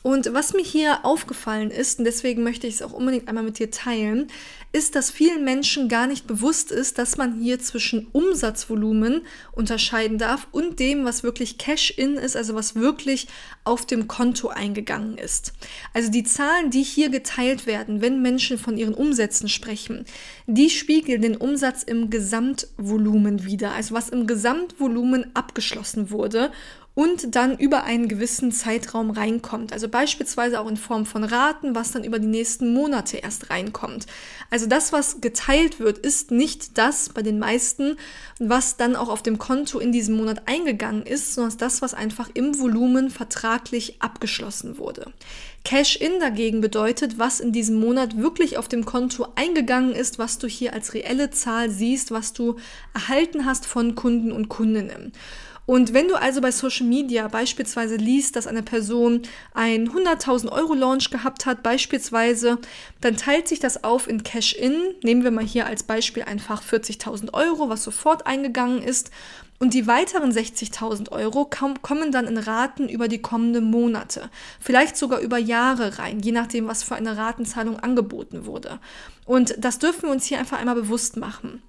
Und 0.03 0.33
was 0.33 0.53
mir 0.53 0.63
hier 0.63 1.05
aufgefallen 1.05 1.71
ist, 1.71 1.97
und 1.97 2.05
deswegen 2.05 2.43
möchte 2.43 2.67
ich 2.67 2.75
es 2.75 2.81
auch 2.81 2.91
unbedingt 2.91 3.29
einmal 3.29 3.45
mit 3.45 3.57
dir 3.57 3.71
teilen, 3.71 4.27
ist, 4.73 4.95
dass 4.95 5.11
vielen 5.11 5.45
Menschen 5.45 5.87
gar 5.87 6.07
nicht 6.07 6.27
bewusst 6.27 6.71
ist, 6.71 6.97
dass 6.97 7.15
man 7.15 7.39
hier 7.39 7.59
zwischen 7.59 8.07
Umsatzvolumen 8.11 9.21
unterscheiden 9.53 10.17
darf 10.17 10.47
und 10.51 10.79
dem, 10.79 11.05
was 11.05 11.23
wirklich 11.23 11.57
Cash-in 11.57 12.15
ist, 12.15 12.35
also 12.35 12.53
was 12.53 12.75
wirklich 12.75 13.27
auf 13.63 13.85
dem 13.85 14.07
Konto 14.09 14.49
eingegangen 14.49 15.17
ist. 15.17 15.53
Also 15.93 16.11
die 16.11 16.23
Zahlen, 16.23 16.69
die 16.69 16.83
hier 16.83 17.09
geteilt 17.09 17.65
werden, 17.65 18.01
wenn 18.01 18.21
Menschen 18.21 18.57
von 18.57 18.77
ihren 18.77 18.95
Umsätzen 18.95 19.47
sprechen, 19.47 20.05
die 20.47 20.69
spiegeln 20.69 21.21
den 21.21 21.37
Umsatz 21.37 21.83
im 21.83 22.09
Gesamtvolumen 22.09 23.45
wieder, 23.45 23.71
also 23.71 23.95
was 23.95 24.09
im 24.09 24.27
Gesamtvolumen 24.27 25.27
abgeschlossen 25.33 26.11
wurde 26.11 26.51
und 26.95 27.35
dann 27.35 27.57
über 27.57 27.83
einen 27.83 28.07
gewissen 28.07 28.51
Zeitraum 28.51 29.09
reinkommt. 29.09 29.73
Also 29.73 29.87
beispielsweise 29.87 30.59
auch 30.59 30.67
in 30.67 30.77
Form 30.77 31.05
von 31.05 31.23
Raten, 31.23 31.73
was 31.73 31.91
dann 31.91 32.03
über 32.03 32.19
die 32.19 32.27
nächsten 32.27 32.71
Monate 32.71 33.17
erst 33.17 33.49
reinkommt. 33.49 34.05
Also 34.51 34.67
das, 34.67 34.93
was 34.93 35.19
geteilt 35.19 35.79
wird, 35.79 35.97
ist 35.97 36.29
nicht 36.29 36.77
das 36.77 37.09
bei 37.09 37.23
den 37.23 37.39
meisten, 37.39 37.97
was 38.37 38.77
dann 38.77 38.95
auch 38.95 39.09
auf 39.09 39.23
dem 39.23 39.39
Konto 39.39 39.79
in 39.79 39.91
diesem 39.91 40.17
Monat 40.17 40.43
eingegangen 40.45 41.03
ist, 41.03 41.33
sondern 41.33 41.57
das, 41.57 41.81
was 41.81 41.95
einfach 41.95 42.29
im 42.35 42.59
Volumen 42.59 43.09
vertraglich 43.09 43.95
abgeschlossen 43.99 44.77
wurde. 44.77 45.11
Cash-in 45.65 46.19
dagegen 46.19 46.61
bedeutet, 46.61 47.17
was 47.17 47.39
in 47.39 47.53
diesem 47.53 47.79
Monat 47.79 48.17
wirklich 48.17 48.57
auf 48.57 48.67
dem 48.67 48.85
Konto 48.85 49.27
eingegangen 49.35 49.93
ist, 49.93 50.19
was 50.19 50.37
du 50.37 50.45
hier 50.45 50.73
als 50.73 50.93
reelle 50.93 51.31
Zahl 51.31 51.71
siehst, 51.71 52.11
was 52.11 52.33
du 52.33 52.57
erhalten 52.93 53.45
hast 53.45 53.65
von 53.65 53.95
Kunden 53.95 54.31
und 54.31 54.49
Kundinnen. 54.49 55.13
Und 55.65 55.93
wenn 55.93 56.09
du 56.09 56.15
also 56.15 56.41
bei 56.41 56.51
Social 56.51 56.85
Media 56.85 57.27
beispielsweise 57.29 57.95
liest, 57.95 58.35
dass 58.35 58.47
eine 58.47 58.63
Person 58.63 59.21
ein 59.53 59.89
100.000 59.89 60.51
Euro 60.51 60.73
Launch 60.73 61.09
gehabt 61.09 61.45
hat, 61.45 61.63
beispielsweise, 61.63 62.57
dann 62.99 63.15
teilt 63.15 63.47
sich 63.47 63.59
das 63.59 63.83
auf 63.83 64.09
in 64.09 64.23
Cash-In. 64.23 64.95
Nehmen 65.03 65.23
wir 65.23 65.31
mal 65.31 65.45
hier 65.45 65.65
als 65.65 65.83
Beispiel 65.83 66.23
einfach 66.23 66.61
40.000 66.61 67.33
Euro, 67.33 67.69
was 67.69 67.83
sofort 67.83 68.27
eingegangen 68.27 68.81
ist. 68.81 69.09
Und 69.59 69.73
die 69.73 69.87
weiteren 69.87 70.31
60.000 70.33 71.13
Euro 71.13 71.45
kommen 71.45 72.11
dann 72.11 72.27
in 72.27 72.37
Raten 72.37 72.89
über 72.89 73.07
die 73.07 73.21
kommenden 73.21 73.71
Monate, 73.71 74.29
vielleicht 74.59 74.97
sogar 74.97 75.21
über 75.21 75.37
Jahre 75.37 75.99
rein, 75.99 76.19
je 76.19 76.33
nachdem, 76.33 76.67
was 76.67 76.83
für 76.83 76.95
eine 76.95 77.15
Ratenzahlung 77.15 77.79
angeboten 77.79 78.45
wurde. 78.45 78.79
Und 79.25 79.55
das 79.57 79.79
dürfen 79.79 80.03
wir 80.03 80.11
uns 80.11 80.25
hier 80.25 80.39
einfach 80.39 80.59
einmal 80.59 80.75
bewusst 80.75 81.15
machen. 81.15 81.61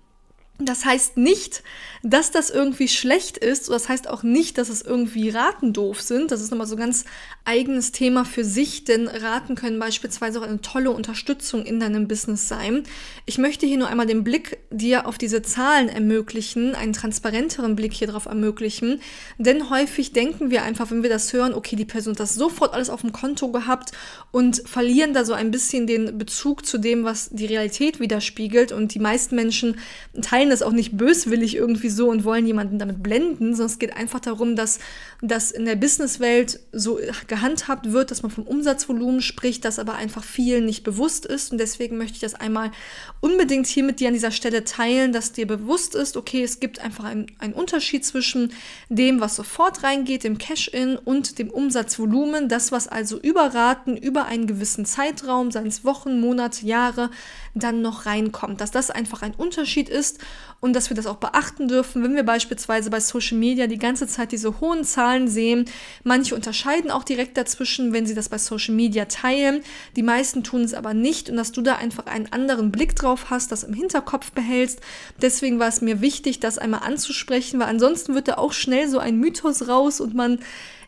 Das 0.60 0.84
heißt 0.84 1.16
nicht, 1.16 1.64
dass 2.04 2.30
das 2.30 2.48
irgendwie 2.48 2.86
schlecht 2.86 3.38
ist. 3.38 3.68
Das 3.70 3.88
heißt 3.88 4.08
auch 4.08 4.22
nicht, 4.22 4.56
dass 4.56 4.68
es 4.68 4.82
irgendwie 4.82 5.30
Raten 5.30 5.72
doof 5.72 6.00
sind. 6.00 6.30
Das 6.30 6.40
ist 6.40 6.52
nochmal 6.52 6.68
so 6.68 6.76
ein 6.76 6.80
ganz 6.80 7.04
eigenes 7.44 7.90
Thema 7.90 8.24
für 8.24 8.44
sich, 8.44 8.84
denn 8.84 9.08
Raten 9.08 9.56
können 9.56 9.80
beispielsweise 9.80 10.38
auch 10.38 10.44
eine 10.44 10.60
tolle 10.60 10.92
Unterstützung 10.92 11.66
in 11.66 11.80
deinem 11.80 12.06
Business 12.06 12.46
sein. 12.46 12.84
Ich 13.26 13.38
möchte 13.38 13.66
hier 13.66 13.78
nur 13.78 13.88
einmal 13.88 14.06
den 14.06 14.22
Blick 14.22 14.58
dir 14.70 15.08
auf 15.08 15.18
diese 15.18 15.42
Zahlen 15.42 15.88
ermöglichen, 15.88 16.76
einen 16.76 16.92
transparenteren 16.92 17.74
Blick 17.74 17.92
hier 17.92 18.06
drauf 18.06 18.26
ermöglichen. 18.26 19.00
Denn 19.38 19.70
häufig 19.70 20.12
denken 20.12 20.50
wir 20.50 20.62
einfach, 20.62 20.92
wenn 20.92 21.02
wir 21.02 21.10
das 21.10 21.32
hören, 21.32 21.52
okay, 21.52 21.74
die 21.74 21.84
Person 21.84 22.12
hat 22.12 22.20
das 22.20 22.34
sofort 22.34 22.74
alles 22.74 22.90
auf 22.90 23.00
dem 23.00 23.10
Konto 23.10 23.50
gehabt 23.50 23.90
und 24.30 24.62
verlieren 24.68 25.14
da 25.14 25.24
so 25.24 25.32
ein 25.32 25.50
bisschen 25.50 25.88
den 25.88 26.16
Bezug 26.16 26.64
zu 26.64 26.78
dem, 26.78 27.02
was 27.02 27.30
die 27.30 27.46
Realität 27.46 27.98
widerspiegelt. 27.98 28.70
Und 28.70 28.94
die 28.94 29.00
meisten 29.00 29.34
Menschen 29.34 29.78
teilen 30.22 30.43
teilen 30.44 30.50
das 30.50 30.62
auch 30.62 30.72
nicht 30.72 30.96
böswillig 30.96 31.56
irgendwie 31.56 31.88
so 31.88 32.10
und 32.10 32.24
wollen 32.24 32.46
jemanden 32.46 32.78
damit 32.78 33.02
blenden, 33.02 33.54
sondern 33.54 33.72
es 33.72 33.78
geht 33.78 33.96
einfach 33.96 34.20
darum, 34.20 34.56
dass 34.56 34.78
das 35.22 35.50
in 35.50 35.64
der 35.64 35.76
Businesswelt 35.76 36.60
so 36.72 36.98
gehandhabt 37.28 37.92
wird, 37.92 38.10
dass 38.10 38.22
man 38.22 38.30
vom 38.30 38.44
Umsatzvolumen 38.44 39.22
spricht, 39.22 39.64
das 39.64 39.78
aber 39.78 39.94
einfach 39.94 40.22
vielen 40.22 40.66
nicht 40.66 40.84
bewusst 40.84 41.24
ist. 41.24 41.52
Und 41.52 41.58
deswegen 41.58 41.96
möchte 41.96 42.16
ich 42.16 42.20
das 42.20 42.34
einmal 42.34 42.72
unbedingt 43.20 43.66
hier 43.66 43.84
mit 43.84 44.00
dir 44.00 44.08
an 44.08 44.14
dieser 44.14 44.32
Stelle 44.32 44.64
teilen, 44.64 45.12
dass 45.12 45.32
dir 45.32 45.46
bewusst 45.46 45.94
ist, 45.94 46.16
okay, 46.16 46.42
es 46.42 46.60
gibt 46.60 46.78
einfach 46.80 47.04
einen, 47.04 47.26
einen 47.38 47.54
Unterschied 47.54 48.04
zwischen 48.04 48.52
dem, 48.90 49.20
was 49.20 49.36
sofort 49.36 49.82
reingeht, 49.82 50.24
dem 50.24 50.36
Cash-In 50.36 50.96
und 50.96 51.38
dem 51.38 51.50
Umsatzvolumen. 51.50 52.48
Das, 52.48 52.70
was 52.70 52.86
also 52.86 53.18
überraten 53.18 53.96
über 53.96 54.26
einen 54.26 54.46
gewissen 54.46 54.84
Zeitraum, 54.84 55.50
seien 55.50 55.66
es 55.66 55.84
Wochen, 55.84 56.20
Monate, 56.20 56.66
Jahre, 56.66 57.10
dann 57.54 57.80
noch 57.80 58.04
reinkommt. 58.04 58.60
Dass 58.60 58.70
das 58.70 58.90
einfach 58.90 59.22
ein 59.22 59.34
Unterschied 59.34 59.88
ist 59.88 60.18
und 60.60 60.72
dass 60.72 60.88
wir 60.88 60.96
das 60.96 61.06
auch 61.06 61.16
beachten 61.16 61.68
dürfen, 61.68 62.02
wenn 62.02 62.14
wir 62.14 62.22
beispielsweise 62.22 62.88
bei 62.88 63.00
Social 63.00 63.36
Media 63.36 63.66
die 63.66 63.78
ganze 63.78 64.06
Zeit 64.06 64.32
diese 64.32 64.60
hohen 64.60 64.82
Zahlen 64.84 65.28
sehen. 65.28 65.66
Manche 66.04 66.34
unterscheiden 66.34 66.90
auch 66.90 67.04
direkt 67.04 67.36
dazwischen, 67.36 67.92
wenn 67.92 68.06
sie 68.06 68.14
das 68.14 68.30
bei 68.30 68.38
Social 68.38 68.74
Media 68.74 69.04
teilen. 69.04 69.60
Die 69.96 70.02
meisten 70.02 70.42
tun 70.42 70.62
es 70.62 70.72
aber 70.72 70.94
nicht 70.94 71.28
und 71.28 71.36
dass 71.36 71.52
du 71.52 71.60
da 71.60 71.76
einfach 71.76 72.06
einen 72.06 72.32
anderen 72.32 72.72
Blick 72.72 72.96
drauf 72.96 73.26
hast, 73.28 73.52
das 73.52 73.62
im 73.62 73.74
Hinterkopf 73.74 74.32
behältst. 74.32 74.80
Deswegen 75.20 75.58
war 75.58 75.68
es 75.68 75.82
mir 75.82 76.00
wichtig, 76.00 76.40
das 76.40 76.56
einmal 76.56 76.80
anzusprechen, 76.80 77.60
weil 77.60 77.68
ansonsten 77.68 78.14
wird 78.14 78.28
da 78.28 78.34
auch 78.34 78.52
schnell 78.52 78.88
so 78.88 78.98
ein 78.98 79.18
Mythos 79.18 79.68
raus 79.68 80.00
und 80.00 80.14
man 80.14 80.38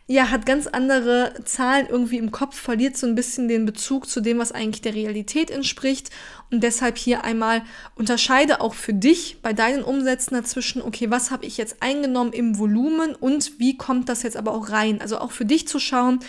ja, 0.09 0.31
hat 0.31 0.45
ganz 0.45 0.67
andere 0.67 1.33
Zahlen 1.43 1.87
irgendwie 1.89 2.17
im 2.17 2.31
Kopf, 2.31 2.57
verliert 2.57 2.95
so 2.95 3.05
ein 3.05 3.15
bisschen 3.15 3.49
den 3.49 3.65
Bezug 3.65 4.07
zu 4.07 4.21
dem, 4.21 4.37
was 4.37 4.53
eigentlich 4.53 4.81
der 4.81 4.95
Realität 4.95 5.51
entspricht. 5.51 6.11
Und 6.49 6.63
deshalb 6.63 6.97
hier 6.97 7.25
einmal 7.25 7.61
unterscheide 7.93 8.61
auch 8.61 8.73
für 8.73 8.93
dich 8.93 9.41
bei 9.41 9.51
deinen 9.51 9.83
Umsätzen 9.83 10.35
dazwischen, 10.35 10.81
okay, 10.81 11.11
was 11.11 11.29
habe 11.29 11.45
ich 11.45 11.57
jetzt 11.57 11.83
eingenommen 11.83 12.31
im 12.31 12.57
Volumen 12.57 13.15
und 13.15 13.59
wie 13.59 13.75
kommt 13.75 14.07
das 14.07 14.23
jetzt 14.23 14.37
aber 14.37 14.53
auch 14.53 14.69
rein? 14.69 15.01
Also 15.01 15.19
auch 15.19 15.31
für 15.31 15.45
dich 15.45 15.67
zu 15.67 15.77
schauen, 15.77 16.19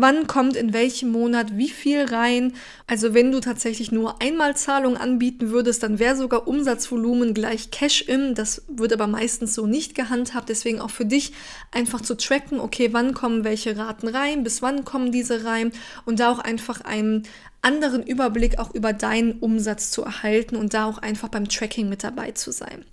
wann 0.00 0.26
kommt 0.26 0.56
in 0.56 0.72
welchem 0.72 1.10
Monat 1.10 1.56
wie 1.56 1.68
viel 1.68 2.04
rein. 2.04 2.54
Also 2.86 3.14
wenn 3.14 3.32
du 3.32 3.40
tatsächlich 3.40 3.92
nur 3.92 4.20
Einmalzahlungen 4.22 4.98
anbieten 4.98 5.50
würdest, 5.50 5.82
dann 5.82 5.98
wäre 5.98 6.16
sogar 6.16 6.46
Umsatzvolumen 6.46 7.34
gleich 7.34 7.70
Cash-In. 7.70 8.34
Das 8.34 8.62
wird 8.68 8.92
aber 8.92 9.06
meistens 9.06 9.54
so 9.54 9.66
nicht 9.66 9.94
gehandhabt. 9.94 10.48
Deswegen 10.48 10.80
auch 10.80 10.90
für 10.90 11.06
dich 11.06 11.32
einfach 11.72 12.00
zu 12.00 12.16
tracken, 12.16 12.60
okay, 12.60 12.90
wann 12.92 13.14
kommen 13.14 13.44
welche 13.44 13.76
Raten 13.76 14.08
rein, 14.08 14.44
bis 14.44 14.62
wann 14.62 14.84
kommen 14.84 15.12
diese 15.12 15.44
rein 15.44 15.72
und 16.04 16.20
da 16.20 16.30
auch 16.30 16.38
einfach 16.38 16.80
einen 16.82 17.24
anderen 17.62 18.02
Überblick 18.02 18.58
auch 18.58 18.74
über 18.74 18.92
deinen 18.92 19.32
Umsatz 19.40 19.90
zu 19.90 20.02
erhalten 20.02 20.56
und 20.56 20.74
da 20.74 20.86
auch 20.86 20.98
einfach 20.98 21.28
beim 21.28 21.48
Tracking 21.48 21.88
mit 21.88 22.04
dabei 22.04 22.32
zu 22.32 22.52
sein. 22.52 22.84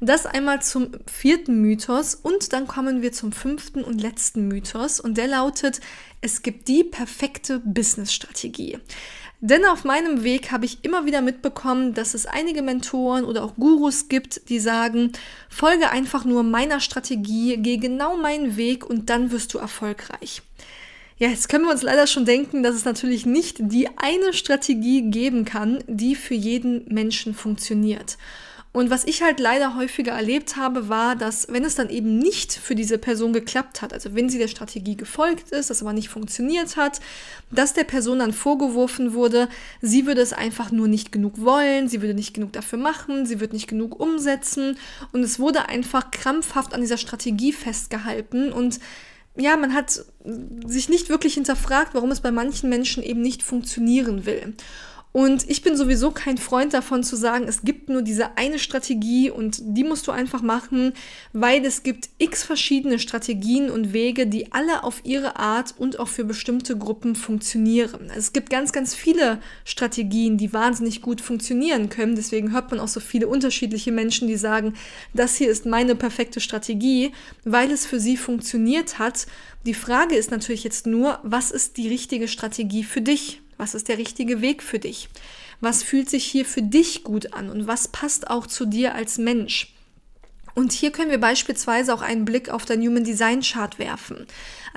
Das 0.00 0.26
einmal 0.26 0.62
zum 0.62 0.90
vierten 1.06 1.60
Mythos 1.60 2.14
und 2.14 2.52
dann 2.52 2.66
kommen 2.66 3.02
wir 3.02 3.12
zum 3.12 3.32
fünften 3.32 3.82
und 3.82 4.00
letzten 4.00 4.48
Mythos 4.48 5.00
und 5.00 5.16
der 5.16 5.28
lautet, 5.28 5.80
es 6.20 6.42
gibt 6.42 6.68
die 6.68 6.84
perfekte 6.84 7.60
Business-Strategie. 7.60 8.78
Denn 9.40 9.66
auf 9.66 9.84
meinem 9.84 10.24
Weg 10.24 10.50
habe 10.50 10.64
ich 10.64 10.82
immer 10.82 11.04
wieder 11.04 11.20
mitbekommen, 11.20 11.92
dass 11.92 12.14
es 12.14 12.26
einige 12.26 12.62
Mentoren 12.62 13.24
oder 13.24 13.44
auch 13.44 13.54
Gurus 13.54 14.08
gibt, 14.08 14.48
die 14.48 14.58
sagen, 14.58 15.12
folge 15.50 15.90
einfach 15.90 16.24
nur 16.24 16.42
meiner 16.42 16.80
Strategie, 16.80 17.56
geh 17.58 17.76
genau 17.76 18.16
meinen 18.16 18.56
Weg 18.56 18.84
und 18.84 19.10
dann 19.10 19.30
wirst 19.30 19.52
du 19.52 19.58
erfolgreich. 19.58 20.42
Ja, 21.18 21.28
jetzt 21.28 21.48
können 21.48 21.64
wir 21.64 21.72
uns 21.72 21.82
leider 21.82 22.06
schon 22.06 22.26
denken, 22.26 22.62
dass 22.62 22.74
es 22.74 22.84
natürlich 22.84 23.24
nicht 23.24 23.56
die 23.58 23.88
eine 23.96 24.34
Strategie 24.34 25.10
geben 25.10 25.46
kann, 25.46 25.82
die 25.86 26.14
für 26.14 26.34
jeden 26.34 26.84
Menschen 26.92 27.34
funktioniert. 27.34 28.18
Und 28.76 28.90
was 28.90 29.04
ich 29.04 29.22
halt 29.22 29.40
leider 29.40 29.74
häufiger 29.74 30.12
erlebt 30.12 30.56
habe, 30.56 30.90
war, 30.90 31.16
dass 31.16 31.46
wenn 31.50 31.64
es 31.64 31.74
dann 31.74 31.88
eben 31.88 32.18
nicht 32.18 32.52
für 32.52 32.74
diese 32.74 32.98
Person 32.98 33.32
geklappt 33.32 33.80
hat, 33.80 33.94
also 33.94 34.14
wenn 34.14 34.28
sie 34.28 34.36
der 34.36 34.48
Strategie 34.48 34.98
gefolgt 34.98 35.52
ist, 35.52 35.70
das 35.70 35.80
aber 35.80 35.94
nicht 35.94 36.10
funktioniert 36.10 36.76
hat, 36.76 37.00
dass 37.50 37.72
der 37.72 37.84
Person 37.84 38.18
dann 38.18 38.34
vorgeworfen 38.34 39.14
wurde, 39.14 39.48
sie 39.80 40.04
würde 40.04 40.20
es 40.20 40.34
einfach 40.34 40.70
nur 40.70 40.88
nicht 40.88 41.10
genug 41.10 41.40
wollen, 41.40 41.88
sie 41.88 42.02
würde 42.02 42.12
nicht 42.12 42.34
genug 42.34 42.52
dafür 42.52 42.78
machen, 42.78 43.24
sie 43.24 43.40
wird 43.40 43.54
nicht 43.54 43.68
genug 43.68 43.98
umsetzen 43.98 44.76
und 45.12 45.22
es 45.22 45.38
wurde 45.38 45.70
einfach 45.70 46.10
krampfhaft 46.10 46.74
an 46.74 46.82
dieser 46.82 46.98
Strategie 46.98 47.54
festgehalten 47.54 48.52
und 48.52 48.80
ja, 49.36 49.56
man 49.56 49.74
hat 49.74 50.04
sich 50.66 50.88
nicht 50.88 51.08
wirklich 51.08 51.34
hinterfragt, 51.34 51.94
warum 51.94 52.10
es 52.10 52.20
bei 52.20 52.30
manchen 52.30 52.68
Menschen 52.68 53.02
eben 53.02 53.20
nicht 53.20 53.42
funktionieren 53.42 54.26
will. 54.26 54.54
Und 55.16 55.48
ich 55.48 55.62
bin 55.62 55.78
sowieso 55.78 56.10
kein 56.10 56.36
Freund 56.36 56.74
davon 56.74 57.02
zu 57.02 57.16
sagen, 57.16 57.46
es 57.48 57.62
gibt 57.62 57.88
nur 57.88 58.02
diese 58.02 58.36
eine 58.36 58.58
Strategie 58.58 59.30
und 59.30 59.56
die 59.62 59.82
musst 59.82 60.06
du 60.06 60.12
einfach 60.12 60.42
machen, 60.42 60.92
weil 61.32 61.64
es 61.64 61.82
gibt 61.82 62.10
x 62.18 62.42
verschiedene 62.42 62.98
Strategien 62.98 63.70
und 63.70 63.94
Wege, 63.94 64.26
die 64.26 64.52
alle 64.52 64.84
auf 64.84 65.00
ihre 65.04 65.36
Art 65.36 65.72
und 65.78 65.98
auch 65.98 66.08
für 66.08 66.24
bestimmte 66.24 66.76
Gruppen 66.76 67.14
funktionieren. 67.14 68.10
Also 68.10 68.18
es 68.18 68.32
gibt 68.34 68.50
ganz, 68.50 68.72
ganz 68.72 68.94
viele 68.94 69.40
Strategien, 69.64 70.36
die 70.36 70.52
wahnsinnig 70.52 71.00
gut 71.00 71.22
funktionieren 71.22 71.88
können. 71.88 72.14
Deswegen 72.14 72.52
hört 72.52 72.70
man 72.70 72.78
auch 72.78 72.88
so 72.88 73.00
viele 73.00 73.26
unterschiedliche 73.26 73.92
Menschen, 73.92 74.28
die 74.28 74.36
sagen, 74.36 74.74
das 75.14 75.36
hier 75.36 75.48
ist 75.48 75.64
meine 75.64 75.94
perfekte 75.94 76.40
Strategie, 76.40 77.12
weil 77.42 77.70
es 77.70 77.86
für 77.86 78.00
sie 78.00 78.18
funktioniert 78.18 78.98
hat. 78.98 79.26
Die 79.64 79.72
Frage 79.72 80.14
ist 80.14 80.30
natürlich 80.30 80.64
jetzt 80.64 80.86
nur, 80.86 81.20
was 81.22 81.52
ist 81.52 81.78
die 81.78 81.88
richtige 81.88 82.28
Strategie 82.28 82.84
für 82.84 83.00
dich? 83.00 83.40
Was 83.56 83.74
ist 83.74 83.88
der 83.88 83.98
richtige 83.98 84.40
Weg 84.40 84.62
für 84.62 84.78
dich? 84.78 85.08
Was 85.60 85.82
fühlt 85.82 86.10
sich 86.10 86.24
hier 86.24 86.44
für 86.44 86.62
dich 86.62 87.04
gut 87.04 87.32
an 87.32 87.50
und 87.50 87.66
was 87.66 87.88
passt 87.88 88.28
auch 88.28 88.46
zu 88.46 88.66
dir 88.66 88.94
als 88.94 89.18
Mensch? 89.18 89.72
Und 90.54 90.72
hier 90.72 90.90
können 90.90 91.10
wir 91.10 91.20
beispielsweise 91.20 91.92
auch 91.92 92.00
einen 92.00 92.24
Blick 92.24 92.48
auf 92.48 92.64
dein 92.64 92.80
Human 92.80 93.04
Design 93.04 93.42
Chart 93.42 93.78
werfen. 93.78 94.26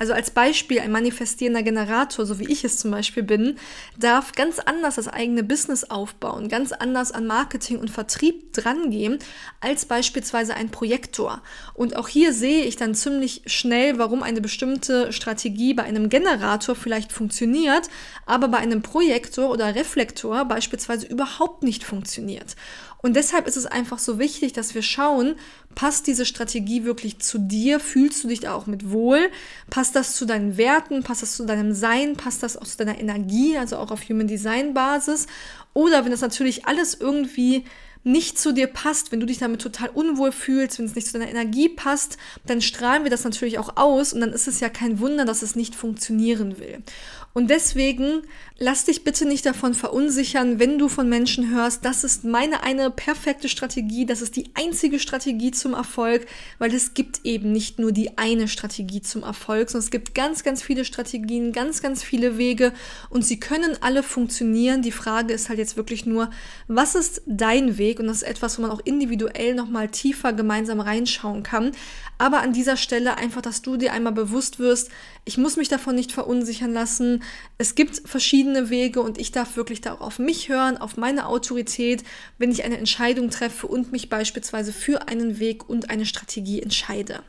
Also 0.00 0.14
als 0.14 0.30
Beispiel 0.30 0.80
ein 0.80 0.92
manifestierender 0.92 1.62
Generator, 1.62 2.24
so 2.24 2.38
wie 2.38 2.50
ich 2.50 2.64
es 2.64 2.78
zum 2.78 2.90
Beispiel 2.90 3.22
bin, 3.22 3.56
darf 3.98 4.32
ganz 4.32 4.58
anders 4.58 4.94
das 4.94 5.08
eigene 5.08 5.42
Business 5.42 5.84
aufbauen, 5.84 6.48
ganz 6.48 6.72
anders 6.72 7.12
an 7.12 7.26
Marketing 7.26 7.76
und 7.76 7.90
Vertrieb 7.90 8.54
drangehen 8.54 9.18
als 9.60 9.84
beispielsweise 9.84 10.54
ein 10.54 10.70
Projektor. 10.70 11.42
Und 11.74 11.96
auch 11.96 12.08
hier 12.08 12.32
sehe 12.32 12.64
ich 12.64 12.76
dann 12.76 12.94
ziemlich 12.94 13.42
schnell, 13.44 13.98
warum 13.98 14.22
eine 14.22 14.40
bestimmte 14.40 15.12
Strategie 15.12 15.74
bei 15.74 15.82
einem 15.82 16.08
Generator 16.08 16.74
vielleicht 16.74 17.12
funktioniert, 17.12 17.90
aber 18.24 18.48
bei 18.48 18.56
einem 18.56 18.80
Projektor 18.80 19.50
oder 19.50 19.74
Reflektor 19.74 20.46
beispielsweise 20.46 21.08
überhaupt 21.08 21.62
nicht 21.62 21.84
funktioniert. 21.84 22.56
Und 23.02 23.16
deshalb 23.16 23.46
ist 23.46 23.56
es 23.56 23.66
einfach 23.66 23.98
so 23.98 24.18
wichtig, 24.18 24.52
dass 24.52 24.74
wir 24.74 24.82
schauen, 24.82 25.36
passt 25.74 26.06
diese 26.06 26.26
Strategie 26.26 26.84
wirklich 26.84 27.18
zu 27.18 27.38
dir? 27.38 27.80
Fühlst 27.80 28.24
du 28.24 28.28
dich 28.28 28.40
da 28.40 28.52
auch 28.52 28.66
mit 28.66 28.90
wohl? 28.90 29.30
Passt 29.70 29.89
das 29.92 30.16
zu 30.16 30.26
deinen 30.26 30.56
Werten? 30.56 31.02
Passt 31.02 31.22
das 31.22 31.36
zu 31.36 31.44
deinem 31.44 31.72
Sein? 31.72 32.16
Passt 32.16 32.42
das 32.42 32.56
auch 32.56 32.64
zu 32.64 32.78
deiner 32.78 32.98
Energie, 32.98 33.56
also 33.56 33.76
auch 33.76 33.90
auf 33.90 34.08
Human 34.08 34.26
Design 34.26 34.74
Basis? 34.74 35.26
Oder 35.74 36.04
wenn 36.04 36.10
das 36.10 36.20
natürlich 36.20 36.66
alles 36.66 36.94
irgendwie 36.94 37.64
nicht 38.02 38.38
zu 38.38 38.52
dir 38.52 38.66
passt, 38.66 39.12
wenn 39.12 39.20
du 39.20 39.26
dich 39.26 39.38
damit 39.38 39.60
total 39.60 39.90
unwohl 39.90 40.32
fühlst, 40.32 40.78
wenn 40.78 40.86
es 40.86 40.94
nicht 40.94 41.06
zu 41.06 41.18
deiner 41.18 41.30
Energie 41.30 41.68
passt, 41.68 42.16
dann 42.46 42.62
strahlen 42.62 43.04
wir 43.04 43.10
das 43.10 43.24
natürlich 43.24 43.58
auch 43.58 43.76
aus 43.76 44.12
und 44.12 44.20
dann 44.20 44.32
ist 44.32 44.48
es 44.48 44.60
ja 44.60 44.70
kein 44.70 45.00
Wunder, 45.00 45.26
dass 45.26 45.42
es 45.42 45.54
nicht 45.54 45.74
funktionieren 45.74 46.58
will. 46.58 46.82
Und 47.32 47.48
deswegen 47.48 48.22
lass 48.58 48.86
dich 48.86 49.04
bitte 49.04 49.24
nicht 49.24 49.46
davon 49.46 49.72
verunsichern, 49.72 50.58
wenn 50.58 50.78
du 50.78 50.88
von 50.88 51.08
Menschen 51.08 51.50
hörst, 51.50 51.84
das 51.84 52.02
ist 52.02 52.24
meine 52.24 52.64
eine 52.64 52.90
perfekte 52.90 53.48
Strategie, 53.48 54.04
das 54.04 54.20
ist 54.20 54.34
die 54.34 54.50
einzige 54.54 54.98
Strategie 54.98 55.52
zum 55.52 55.72
Erfolg, 55.72 56.26
weil 56.58 56.74
es 56.74 56.92
gibt 56.92 57.20
eben 57.24 57.52
nicht 57.52 57.78
nur 57.78 57.92
die 57.92 58.18
eine 58.18 58.48
Strategie 58.48 59.00
zum 59.00 59.22
Erfolg, 59.22 59.70
sondern 59.70 59.84
es 59.84 59.92
gibt 59.92 60.14
ganz, 60.14 60.42
ganz 60.42 60.60
viele 60.60 60.84
Strategien, 60.84 61.52
ganz, 61.52 61.80
ganz 61.82 62.02
viele 62.02 62.36
Wege 62.36 62.72
und 63.10 63.24
sie 63.24 63.38
können 63.38 63.78
alle 63.80 64.02
funktionieren. 64.02 64.82
Die 64.82 64.92
Frage 64.92 65.32
ist 65.32 65.48
halt 65.48 65.58
jetzt 65.58 65.76
wirklich 65.76 66.06
nur, 66.06 66.30
was 66.66 66.96
ist 66.96 67.22
dein 67.26 67.78
Weg? 67.78 68.00
Und 68.00 68.08
das 68.08 68.18
ist 68.18 68.28
etwas, 68.28 68.58
wo 68.58 68.62
man 68.62 68.72
auch 68.72 68.80
individuell 68.84 69.54
nochmal 69.54 69.88
tiefer 69.88 70.32
gemeinsam 70.32 70.80
reinschauen 70.80 71.44
kann. 71.44 71.70
Aber 72.18 72.40
an 72.42 72.52
dieser 72.52 72.76
Stelle 72.76 73.16
einfach, 73.16 73.40
dass 73.40 73.62
du 73.62 73.78
dir 73.78 73.94
einmal 73.94 74.12
bewusst 74.12 74.58
wirst, 74.58 74.90
ich 75.24 75.38
muss 75.38 75.56
mich 75.56 75.68
davon 75.68 75.94
nicht 75.94 76.12
verunsichern 76.12 76.72
lassen. 76.72 77.19
Es 77.58 77.74
gibt 77.74 78.08
verschiedene 78.08 78.70
Wege 78.70 79.00
und 79.00 79.18
ich 79.18 79.32
darf 79.32 79.56
wirklich 79.56 79.80
da 79.80 79.94
auch 79.94 80.00
auf 80.00 80.18
mich 80.18 80.48
hören, 80.48 80.78
auf 80.78 80.96
meine 80.96 81.26
Autorität, 81.26 82.04
wenn 82.38 82.50
ich 82.50 82.64
eine 82.64 82.78
Entscheidung 82.78 83.30
treffe 83.30 83.66
und 83.66 83.92
mich 83.92 84.08
beispielsweise 84.08 84.72
für 84.72 85.08
einen 85.08 85.38
Weg 85.38 85.68
und 85.68 85.90
eine 85.90 86.06
Strategie 86.06 86.62
entscheide. 86.62 87.22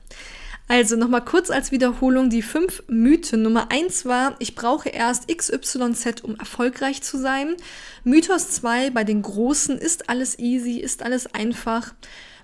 Also 0.67 0.95
nochmal 0.95 1.25
kurz 1.25 1.49
als 1.49 1.73
Wiederholung 1.73 2.29
die 2.29 2.41
fünf 2.41 2.83
Mythen. 2.87 3.41
Nummer 3.41 3.71
eins 3.71 4.05
war, 4.05 4.37
ich 4.39 4.55
brauche 4.55 4.87
erst 4.87 5.27
XYZ, 5.27 6.21
um 6.23 6.37
erfolgreich 6.37 7.01
zu 7.01 7.17
sein. 7.17 7.57
Mythos 8.05 8.51
zwei, 8.51 8.89
bei 8.89 9.03
den 9.03 9.21
Großen 9.21 9.77
ist 9.77 10.09
alles 10.09 10.39
easy, 10.39 10.77
ist 10.77 11.03
alles 11.03 11.27
einfach. 11.33 11.93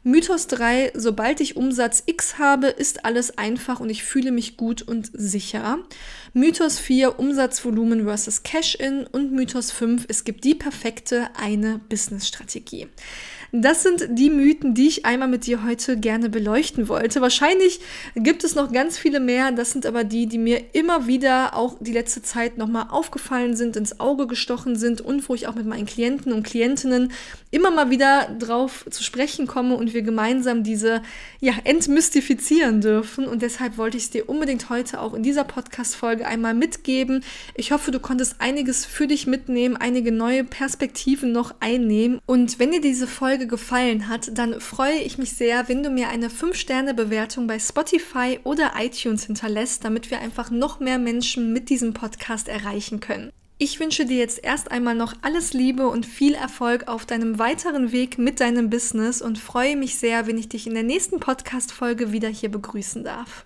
Mythos 0.08 0.48
3, 0.48 0.94
sobald 0.96 1.42
ich 1.42 1.58
Umsatz 1.58 2.02
X 2.06 2.38
habe, 2.38 2.68
ist 2.68 3.04
alles 3.04 3.38
einfach 3.38 3.82
und 3.82 3.90
ich 3.90 4.06
fühle 4.06 4.32
mich 4.32 4.56
gut 4.56 4.82
und 4.82 5.10
sicher. 5.12 5.80
Mythos 6.32 6.80
4, 6.80 7.20
Umsatzvolumen 7.20 8.06
versus 8.06 8.42
Cash-in 8.42 9.06
und 9.06 9.34
Mythos 9.34 9.70
5, 9.72 10.06
es 10.08 10.24
gibt 10.24 10.46
die 10.46 10.56
perfekte 10.56 11.28
eine 11.36 11.82
Business-Strategie. 11.90 12.88
Das 13.52 13.84
sind 13.84 14.08
die 14.12 14.30
Mythen, 14.30 14.74
die 14.74 14.88
ich 14.88 15.06
einmal 15.06 15.28
mit 15.28 15.46
dir 15.46 15.64
heute 15.64 15.98
gerne 15.98 16.30
beleuchten 16.30 16.90
wollte. 16.90 17.22
Wahrscheinlich 17.22 17.80
gibt 18.16 18.44
es 18.44 18.56
noch 18.56 18.72
ganz 18.72 18.98
viele 18.98 19.20
mehr. 19.20 19.52
Das 19.52 19.72
sind 19.72 19.86
aber 19.86 20.04
die, 20.04 20.28
die 20.28 20.38
mir 20.38 20.62
immer 20.74 21.08
wieder 21.08 21.56
auch 21.56 21.78
die 21.80 21.94
letzte 21.94 22.22
Zeit 22.22 22.58
nochmal 22.58 22.88
aufgefallen 22.90 23.56
sind, 23.56 23.76
ins 23.76 24.00
Auge 24.00 24.28
gestochen 24.28 24.76
sind 24.76 25.02
und 25.02 25.28
wo 25.30 25.36
ich 25.36 25.48
auch 25.48 25.56
mit 25.56 25.66
meinen 25.66 25.86
Klienten 25.86 26.34
und 26.34 26.44
Klientinnen 26.44 27.12
immer 27.50 27.72
mal 27.72 27.90
wieder 27.90 28.28
drauf 28.40 28.86
zu 28.90 29.04
sprechen 29.04 29.48
komme 29.48 29.76
und 29.76 29.94
wir 29.94 30.02
gemeinsam 30.02 30.64
diese 30.64 31.02
ja 31.40 31.54
entmystifizieren 31.64 32.82
dürfen. 32.82 33.26
Und 33.26 33.42
deshalb 33.42 33.78
wollte 33.78 33.98
ich 33.98 34.04
es 34.04 34.10
dir 34.10 34.28
unbedingt 34.28 34.70
heute 34.70 35.00
auch 35.00 35.14
in 35.14 35.24
dieser 35.24 35.46
Podcast-Folge 35.46 36.28
einmal 36.28 36.54
mitgeben. 36.54 37.24
Ich 37.56 37.72
hoffe, 37.72 37.92
du 37.92 38.00
konntest 38.00 38.36
einiges 38.40 38.86
für 38.86 39.08
dich 39.08 39.28
mitnehmen, 39.28 39.78
einige 39.78 40.12
neue 40.12 40.44
Perspektiven 40.44 41.32
noch 41.32 41.56
einnehmen. 41.62 42.20
Und 42.26 42.60
wenn 42.60 42.72
dir 42.72 42.82
diese 42.82 43.08
Folge 43.08 43.37
Folge 43.38 43.48
gefallen 43.48 44.08
hat, 44.08 44.36
dann 44.36 44.60
freue 44.60 44.98
ich 44.98 45.20
mich 45.20 45.34
sehr, 45.34 45.70
wenn 45.70 45.84
du 45.84 45.92
mir 45.92 46.10
eine 46.10 46.30
5-Sterne-Bewertung 46.30 47.46
bei 47.46 47.60
Spotify 47.60 48.40
oder 48.44 48.72
iTunes 48.80 49.26
hinterlässt, 49.26 49.86
damit 49.86 50.10
wir 50.10 50.20
einfach 50.22 50.50
noch 50.50 50.80
mehr 50.80 50.98
Menschen 50.98 51.54
mit 51.54 51.70
diesem 51.70 51.94
Podcast 51.94 52.48
erreichen 52.48 53.00
können. 53.00 53.32
Ich 53.60 53.80
wünsche 53.80 54.06
dir 54.06 54.18
jetzt 54.18 54.44
erst 54.44 54.72
einmal 54.72 54.96
noch 54.96 55.14
alles 55.22 55.54
Liebe 55.54 55.88
und 55.88 56.08
viel 56.08 56.34
Erfolg 56.34 56.88
auf 56.88 57.06
deinem 57.06 57.38
weiteren 57.38 57.92
Weg 57.92 58.18
mit 58.18 58.40
deinem 58.40 58.72
Business 58.72 59.22
und 59.22 59.38
freue 59.38 59.76
mich 59.76 59.98
sehr, 59.98 60.26
wenn 60.26 60.40
ich 60.40 60.50
dich 60.50 60.66
in 60.66 60.74
der 60.74 60.82
nächsten 60.82 61.20
Podcast-Folge 61.20 62.12
wieder 62.12 62.30
hier 62.30 62.50
begrüßen 62.50 63.04
darf. 63.04 63.46